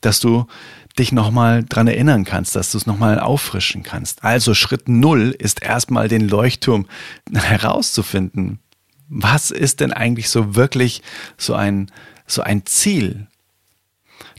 dass 0.00 0.20
du 0.20 0.46
dich 0.98 1.12
nochmal 1.12 1.64
dran 1.64 1.88
erinnern 1.88 2.24
kannst, 2.24 2.54
dass 2.54 2.70
du 2.70 2.78
es 2.78 2.86
nochmal 2.86 3.18
auffrischen 3.18 3.82
kannst. 3.82 4.22
Also 4.22 4.54
Schritt 4.54 4.88
Null 4.88 5.34
ist 5.36 5.62
erstmal 5.62 6.08
den 6.08 6.28
Leuchtturm 6.28 6.86
herauszufinden. 7.34 8.60
Was 9.08 9.50
ist 9.50 9.80
denn 9.80 9.92
eigentlich 9.92 10.30
so 10.30 10.54
wirklich 10.54 11.02
so 11.36 11.54
ein, 11.54 11.90
so 12.26 12.42
ein 12.42 12.64
Ziel? 12.64 13.26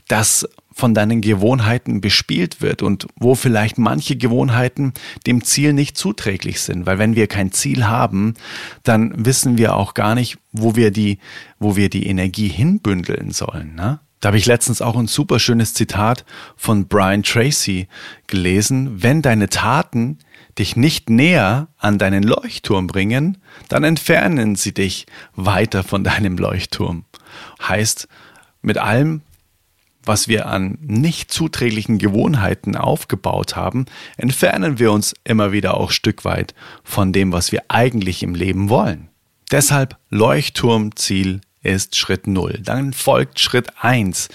Das 0.08 0.48
von 0.72 0.92
deinen 0.92 1.22
Gewohnheiten 1.22 2.02
bespielt 2.02 2.60
wird 2.60 2.82
und 2.82 3.06
wo 3.18 3.34
vielleicht 3.34 3.78
manche 3.78 4.14
Gewohnheiten 4.16 4.92
dem 5.26 5.42
Ziel 5.42 5.72
nicht 5.72 5.96
zuträglich 5.96 6.60
sind. 6.60 6.84
Weil 6.84 6.98
wenn 6.98 7.16
wir 7.16 7.28
kein 7.28 7.50
Ziel 7.50 7.86
haben, 7.86 8.34
dann 8.82 9.24
wissen 9.24 9.56
wir 9.56 9.74
auch 9.74 9.94
gar 9.94 10.14
nicht, 10.14 10.36
wo 10.52 10.76
wir 10.76 10.90
die, 10.90 11.18
wo 11.58 11.76
wir 11.76 11.88
die 11.88 12.06
Energie 12.06 12.48
hinbündeln 12.48 13.30
sollen. 13.30 13.74
Ne? 13.74 14.00
Da 14.20 14.28
habe 14.28 14.38
ich 14.38 14.46
letztens 14.46 14.82
auch 14.82 14.96
ein 14.96 15.08
super 15.08 15.38
schönes 15.38 15.72
Zitat 15.72 16.26
von 16.56 16.88
Brian 16.88 17.22
Tracy 17.22 17.88
gelesen. 18.26 19.02
Wenn 19.02 19.22
deine 19.22 19.48
Taten 19.48 20.18
dich 20.58 20.76
nicht 20.76 21.08
näher 21.08 21.68
an 21.78 21.98
deinen 21.98 22.22
Leuchtturm 22.22 22.86
bringen, 22.86 23.38
dann 23.68 23.84
entfernen 23.84 24.56
sie 24.56 24.72
dich 24.72 25.06
weiter 25.34 25.82
von 25.82 26.04
deinem 26.04 26.36
Leuchtturm. 26.36 27.04
Heißt, 27.66 28.08
mit 28.62 28.78
allem, 28.78 29.22
was 30.06 30.28
wir 30.28 30.46
an 30.46 30.78
nicht 30.80 31.30
zuträglichen 31.30 31.98
Gewohnheiten 31.98 32.76
aufgebaut 32.76 33.56
haben, 33.56 33.86
entfernen 34.16 34.78
wir 34.78 34.92
uns 34.92 35.14
immer 35.24 35.52
wieder 35.52 35.76
auch 35.76 35.90
Stück 35.90 36.24
weit 36.24 36.54
von 36.84 37.12
dem, 37.12 37.32
was 37.32 37.52
wir 37.52 37.64
eigentlich 37.68 38.22
im 38.22 38.34
Leben 38.34 38.68
wollen. 38.68 39.08
Deshalb 39.50 39.96
Leuchtturmziel 40.10 41.40
ist 41.62 41.96
Schritt 41.96 42.26
0. 42.26 42.60
Dann 42.64 42.92
folgt 42.92 43.40
Schritt 43.40 43.68
1. 43.80 44.28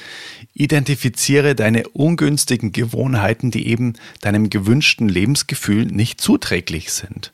Identifiziere 0.53 1.55
deine 1.55 1.87
ungünstigen 1.89 2.71
Gewohnheiten, 2.71 3.51
die 3.51 3.67
eben 3.67 3.93
deinem 4.21 4.49
gewünschten 4.49 5.07
Lebensgefühl 5.07 5.85
nicht 5.85 6.19
zuträglich 6.19 6.91
sind. 6.91 7.33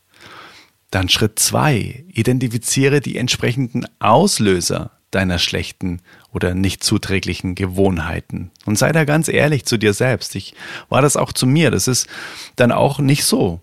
Dann 0.92 1.10
Schritt 1.10 1.40
2. 1.40 2.06
Identifiziere 2.14 3.02
die 3.02 3.18
entsprechenden 3.18 3.86
Auslöser 4.00 4.92
deiner 5.12 5.40
schlechten 5.40 6.02
oder 6.34 6.54
nicht 6.54 6.84
zuträglichen 6.84 7.56
Gewohnheiten. 7.56 8.52
Und 8.66 8.78
sei 8.78 8.92
da 8.92 9.06
ganz 9.06 9.28
ehrlich 9.28 9.66
zu 9.66 9.78
dir 9.78 9.94
selbst. 9.94 10.36
Ich 10.36 10.54
war 10.90 11.02
das 11.02 11.16
auch 11.16 11.32
zu 11.32 11.48
mir. 11.48 11.72
Das 11.72 11.88
ist 11.88 12.08
dann 12.56 12.72
auch 12.72 13.00
nicht 13.00 13.24
so, 13.24 13.62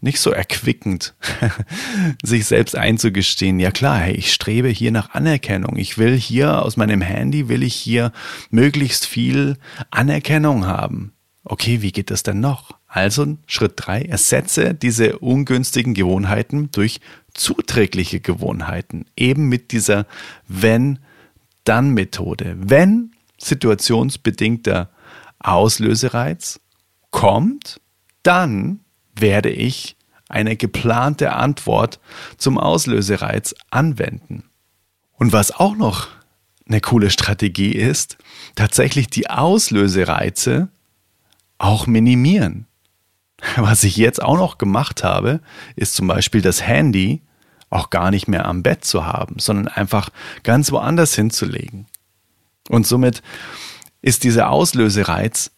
nicht 0.00 0.20
so 0.20 0.30
erquickend, 0.30 1.14
sich 2.22 2.44
selbst 2.46 2.76
einzugestehen. 2.76 3.60
Ja 3.60 3.70
klar, 3.70 3.98
hey, 3.98 4.14
ich 4.14 4.32
strebe 4.32 4.68
hier 4.68 4.90
nach 4.90 5.14
Anerkennung. 5.14 5.76
Ich 5.76 5.96
will 5.96 6.16
hier 6.16 6.62
aus 6.62 6.76
meinem 6.76 7.00
Handy, 7.00 7.48
will 7.48 7.62
ich 7.62 7.74
hier 7.74 8.12
möglichst 8.50 9.06
viel 9.06 9.56
Anerkennung 9.90 10.66
haben. 10.66 11.12
Okay, 11.44 11.82
wie 11.82 11.92
geht 11.92 12.10
das 12.10 12.22
denn 12.22 12.40
noch? 12.40 12.72
Also 12.86 13.36
Schritt 13.46 13.74
drei: 13.76 14.02
ersetze 14.02 14.74
diese 14.74 15.18
ungünstigen 15.18 15.94
Gewohnheiten 15.94 16.70
durch 16.70 17.00
zuträgliche 17.34 18.20
Gewohnheiten. 18.20 19.06
Eben 19.16 19.48
mit 19.48 19.72
dieser 19.72 20.06
Wenn-Dann-Methode. 20.48 22.56
Wenn 22.58 23.12
situationsbedingter 23.38 24.90
Auslösereiz 25.38 26.60
kommt, 27.10 27.80
dann 28.22 28.80
werde 29.14 29.50
ich 29.50 29.96
eine 30.28 30.56
geplante 30.56 31.32
Antwort 31.32 32.00
zum 32.38 32.58
Auslösereiz 32.58 33.54
anwenden. 33.70 34.44
Und 35.12 35.32
was 35.32 35.52
auch 35.52 35.76
noch 35.76 36.08
eine 36.66 36.80
coole 36.80 37.10
Strategie 37.10 37.72
ist, 37.72 38.16
tatsächlich 38.54 39.08
die 39.08 39.28
Auslösereize 39.28 40.68
auch 41.58 41.86
minimieren. 41.86 42.66
Was 43.56 43.84
ich 43.84 43.96
jetzt 43.96 44.22
auch 44.22 44.36
noch 44.36 44.58
gemacht 44.58 45.04
habe, 45.04 45.40
ist 45.76 45.94
zum 45.94 46.06
Beispiel 46.06 46.40
das 46.40 46.62
Handy 46.62 47.22
auch 47.70 47.90
gar 47.90 48.10
nicht 48.10 48.28
mehr 48.28 48.46
am 48.46 48.62
Bett 48.62 48.84
zu 48.84 49.04
haben, 49.04 49.38
sondern 49.38 49.68
einfach 49.68 50.10
ganz 50.42 50.70
woanders 50.70 51.14
hinzulegen. 51.14 51.86
Und 52.68 52.86
somit 52.86 53.22
ist 54.00 54.24
dieser 54.24 54.50
Auslösereiz 54.50 55.50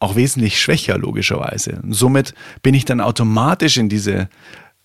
auch 0.00 0.16
wesentlich 0.16 0.60
schwächer, 0.60 0.98
logischerweise. 0.98 1.80
Und 1.82 1.94
somit 1.94 2.34
bin 2.62 2.74
ich 2.74 2.84
dann 2.84 3.00
automatisch 3.00 3.76
in 3.76 3.88
diese 3.88 4.28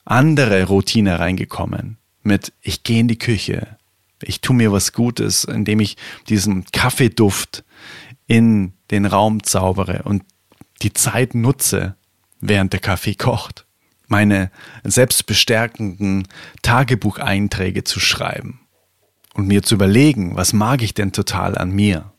andere 0.06 0.66
Routine 0.66 1.20
reingekommen. 1.20 1.98
Mit 2.24 2.54
ich 2.62 2.84
gehe 2.84 3.00
in 3.00 3.08
die 3.08 3.20
Küche, 3.20 3.78
ich 4.22 4.42
tue 4.42 4.56
mir 4.56 4.72
was 4.72 4.94
Gutes, 4.94 5.44
indem 5.44 5.80
ich 5.80 5.98
diesen 6.28 6.66
Kaffeeduft 6.72 7.64
in 8.28 8.74
den 8.92 9.06
Raum 9.06 9.44
zaubere 9.44 10.04
und 10.04 10.24
die 10.82 10.94
Zeit 10.94 11.36
nutze, 11.36 11.96
während 12.40 12.74
der 12.74 12.80
Kaffee 12.80 13.16
kocht. 13.16 13.66
Meine 14.08 14.52
selbstbestärkenden 14.84 16.28
Tagebucheinträge 16.62 17.84
zu 17.84 18.00
schreiben 18.00 18.62
und 19.34 19.48
mir 19.48 19.62
zu 19.62 19.76
überlegen, 19.76 20.36
was 20.36 20.54
mag 20.54 20.82
ich 20.82 20.94
denn 20.94 21.12
total 21.12 21.58
an 21.58 21.72
mir 21.72 22.12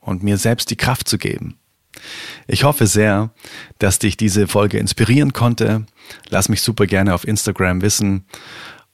und 0.00 0.22
mir 0.22 0.38
selbst 0.38 0.70
die 0.70 0.76
Kraft 0.76 1.08
zu 1.08 1.18
geben. 1.18 1.58
Ich 2.46 2.64
hoffe 2.64 2.86
sehr, 2.86 3.30
dass 3.78 3.98
dich 3.98 4.16
diese 4.16 4.48
Folge 4.48 4.78
inspirieren 4.78 5.32
konnte. 5.32 5.84
Lass 6.28 6.48
mich 6.48 6.62
super 6.62 6.86
gerne 6.86 7.14
auf 7.14 7.26
Instagram 7.26 7.82
wissen, 7.82 8.24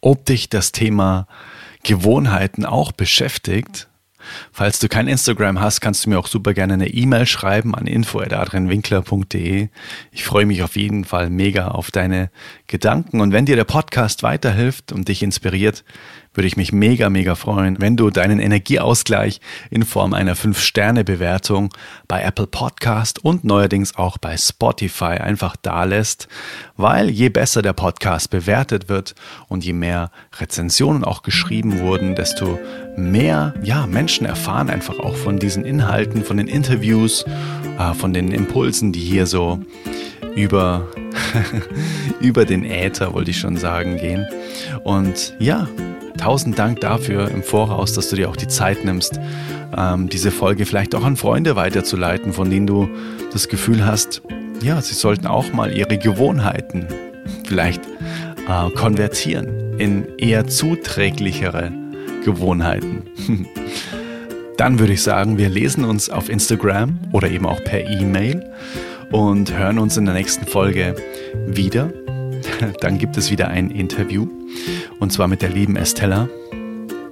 ob 0.01 0.25
dich 0.25 0.49
das 0.49 0.73
Thema 0.73 1.29
Gewohnheiten 1.85 2.64
auch 2.64 2.90
beschäftigt 2.90 3.88
Falls 4.53 4.79
du 4.79 4.89
kein 4.89 5.09
Instagram 5.09 5.61
hast, 5.61 5.81
kannst 5.81 6.05
du 6.05 6.11
mir 6.11 6.19
auch 6.19 6.27
super 6.27 6.55
gerne 6.55 6.75
eine 6.75 6.89
E-Mail 6.89 7.27
schreiben 7.27 7.75
an 7.75 7.87
info.adrianwinkler.de. 7.87 9.69
Ich 10.12 10.25
freue 10.25 10.47
mich 10.47 10.62
auf 10.62 10.77
jeden 10.77 11.05
Fall 11.05 11.31
mega 11.31 11.69
auf 11.69 11.91
deine 11.91 12.31
Gedanken. 12.67 13.21
Und 13.21 13.33
wenn 13.33 13.47
dir 13.47 13.57
der 13.57 13.65
Podcast 13.65 14.23
weiterhilft 14.23 14.93
und 14.93 15.09
dich 15.09 15.23
inspiriert, 15.23 15.85
würde 16.37 16.46
ich 16.46 16.57
mich 16.57 16.72
mega, 16.72 17.09
mega 17.11 17.35
freuen, 17.35 17.81
wenn 17.81 17.96
du 17.96 18.11
deinen 18.11 18.38
Energieausgleich 18.40 19.40
in 19.70 19.85
Form 19.85 20.12
einer 20.12 20.37
5-Sterne-Bewertung 20.37 21.72
bei 22.09 22.22
Apple 22.22 22.46
Podcast 22.46 23.25
und 23.25 23.44
neuerdings 23.44 23.96
auch 23.96 24.18
bei 24.18 24.37
Spotify 24.37 25.18
einfach 25.18 25.57
da 25.61 25.85
lässt, 25.85 26.29
weil 26.77 27.09
je 27.11 27.29
besser 27.29 27.62
der 27.62 27.72
Podcast 27.72 28.31
bewertet 28.31 28.88
wird 28.88 29.14
und 29.49 29.64
je 29.64 29.72
mehr 29.72 30.11
Rezensionen 30.38 31.05
auch 31.05 31.22
geschrieben 31.22 31.81
wurden, 31.81 32.14
desto 32.14 32.59
mehr 32.96 33.55
ja, 33.62 33.87
Menschen 33.87 34.27
erfahren 34.27 34.70
einfach 34.70 34.99
auch 34.99 35.16
von 35.16 35.38
diesen 35.38 35.64
Inhalten, 35.64 36.25
von 36.25 36.37
den 36.37 36.49
Interviews, 36.49 37.25
äh, 37.79 37.94
von 37.94 38.12
den 38.12 38.33
Impulsen, 38.33 38.92
die 38.92 39.01
hier 39.01 39.27
so 39.27 39.61
über, 40.35 40.87
über 42.20 42.44
den 42.44 42.64
Äther, 42.64 43.12
wollte 43.14 43.31
ich 43.31 43.38
schon 43.38 43.57
sagen, 43.57 43.96
gehen. 43.96 44.26
Und 44.85 45.35
ja, 45.38 45.68
tausend 46.16 46.59
Dank 46.59 46.81
dafür 46.81 47.31
im 47.31 47.42
Voraus, 47.42 47.92
dass 47.92 48.11
du 48.11 48.16
dir 48.16 48.31
auch 48.31 48.37
die 48.37 48.48
Zeit 48.48 48.85
nimmst, 48.85 49.20
ähm, 49.76 50.09
diese 50.09 50.31
Folge 50.31 50.66
vielleicht 50.66 50.94
auch 50.94 51.05
an 51.05 51.16
Freunde 51.16 51.57
weiterzuleiten, 51.57 52.33
von 52.33 52.50
denen 52.50 52.66
du 52.66 52.88
das 53.33 53.48
Gefühl 53.48 53.85
hast, 53.85 54.22
ja, 54.62 54.81
sie 54.81 54.94
sollten 54.94 55.26
auch 55.26 55.52
mal 55.52 55.76
ihre 55.76 55.98
Gewohnheiten 55.98 56.87
vielleicht 57.44 57.83
äh, 58.48 58.70
konvertieren 58.70 59.79
in 59.79 60.07
eher 60.18 60.46
zuträglichere 60.46 61.72
Gewohnheiten. 62.24 63.02
Dann 64.57 64.79
würde 64.79 64.94
ich 64.94 65.02
sagen, 65.02 65.37
wir 65.37 65.50
lesen 65.50 65.85
uns 65.85 66.09
auf 66.09 66.31
Instagram 66.31 66.98
oder 67.12 67.29
eben 67.29 67.44
auch 67.44 67.62
per 67.62 67.87
E-Mail 67.87 68.42
und 69.12 69.57
hören 69.57 69.79
uns 69.79 69.97
in 69.97 70.05
der 70.05 70.14
nächsten 70.14 70.47
Folge 70.47 70.95
wieder. 71.47 71.92
Dann 72.81 72.99
gibt 72.99 73.16
es 73.16 73.31
wieder 73.31 73.49
ein 73.49 73.71
Interview 73.71 74.27
und 75.01 75.12
zwar 75.12 75.29
mit 75.29 75.42
der 75.42 75.51
lieben 75.51 75.77
Estella. 75.77 76.29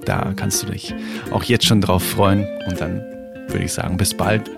Da 0.05 0.33
kannst 0.35 0.63
du 0.63 0.67
dich 0.67 0.93
auch 1.31 1.43
jetzt 1.43 1.65
schon 1.65 1.81
drauf 1.81 2.03
freuen 2.03 2.45
und 2.67 2.79
dann 2.79 3.01
würde 3.47 3.65
ich 3.65 3.73
sagen, 3.73 3.97
bis 3.97 4.13
bald. 4.13 4.49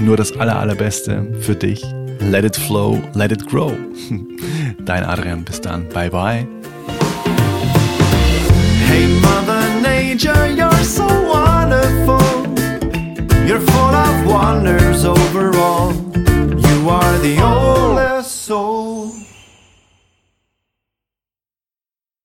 Nur 0.00 0.16
das 0.16 0.36
aller, 0.36 0.58
allerbeste 0.58 1.26
für 1.40 1.54
dich. 1.54 1.84
Let 2.18 2.44
it 2.44 2.56
flow, 2.56 3.00
let 3.14 3.30
it 3.30 3.46
grow. 3.46 3.72
Dein 4.84 5.04
Adrian, 5.04 5.44
bis 5.44 5.60
dann. 5.60 5.88
Bye 5.90 6.10
bye. 6.10 6.46
Hey 8.88 9.06
Mother 9.20 9.62
Nature, 9.80 10.48
you're 10.48 10.84
so 10.84 11.04
wonderful. 11.04 12.20
You're 13.46 13.60
full 13.60 13.94
of 13.94 14.26
wonders 14.26 15.04
overall. 15.04 15.94
You 16.86 16.92
are 16.92 17.18
the 17.18 17.42
oldest 17.42 18.42
soul. 18.42 18.95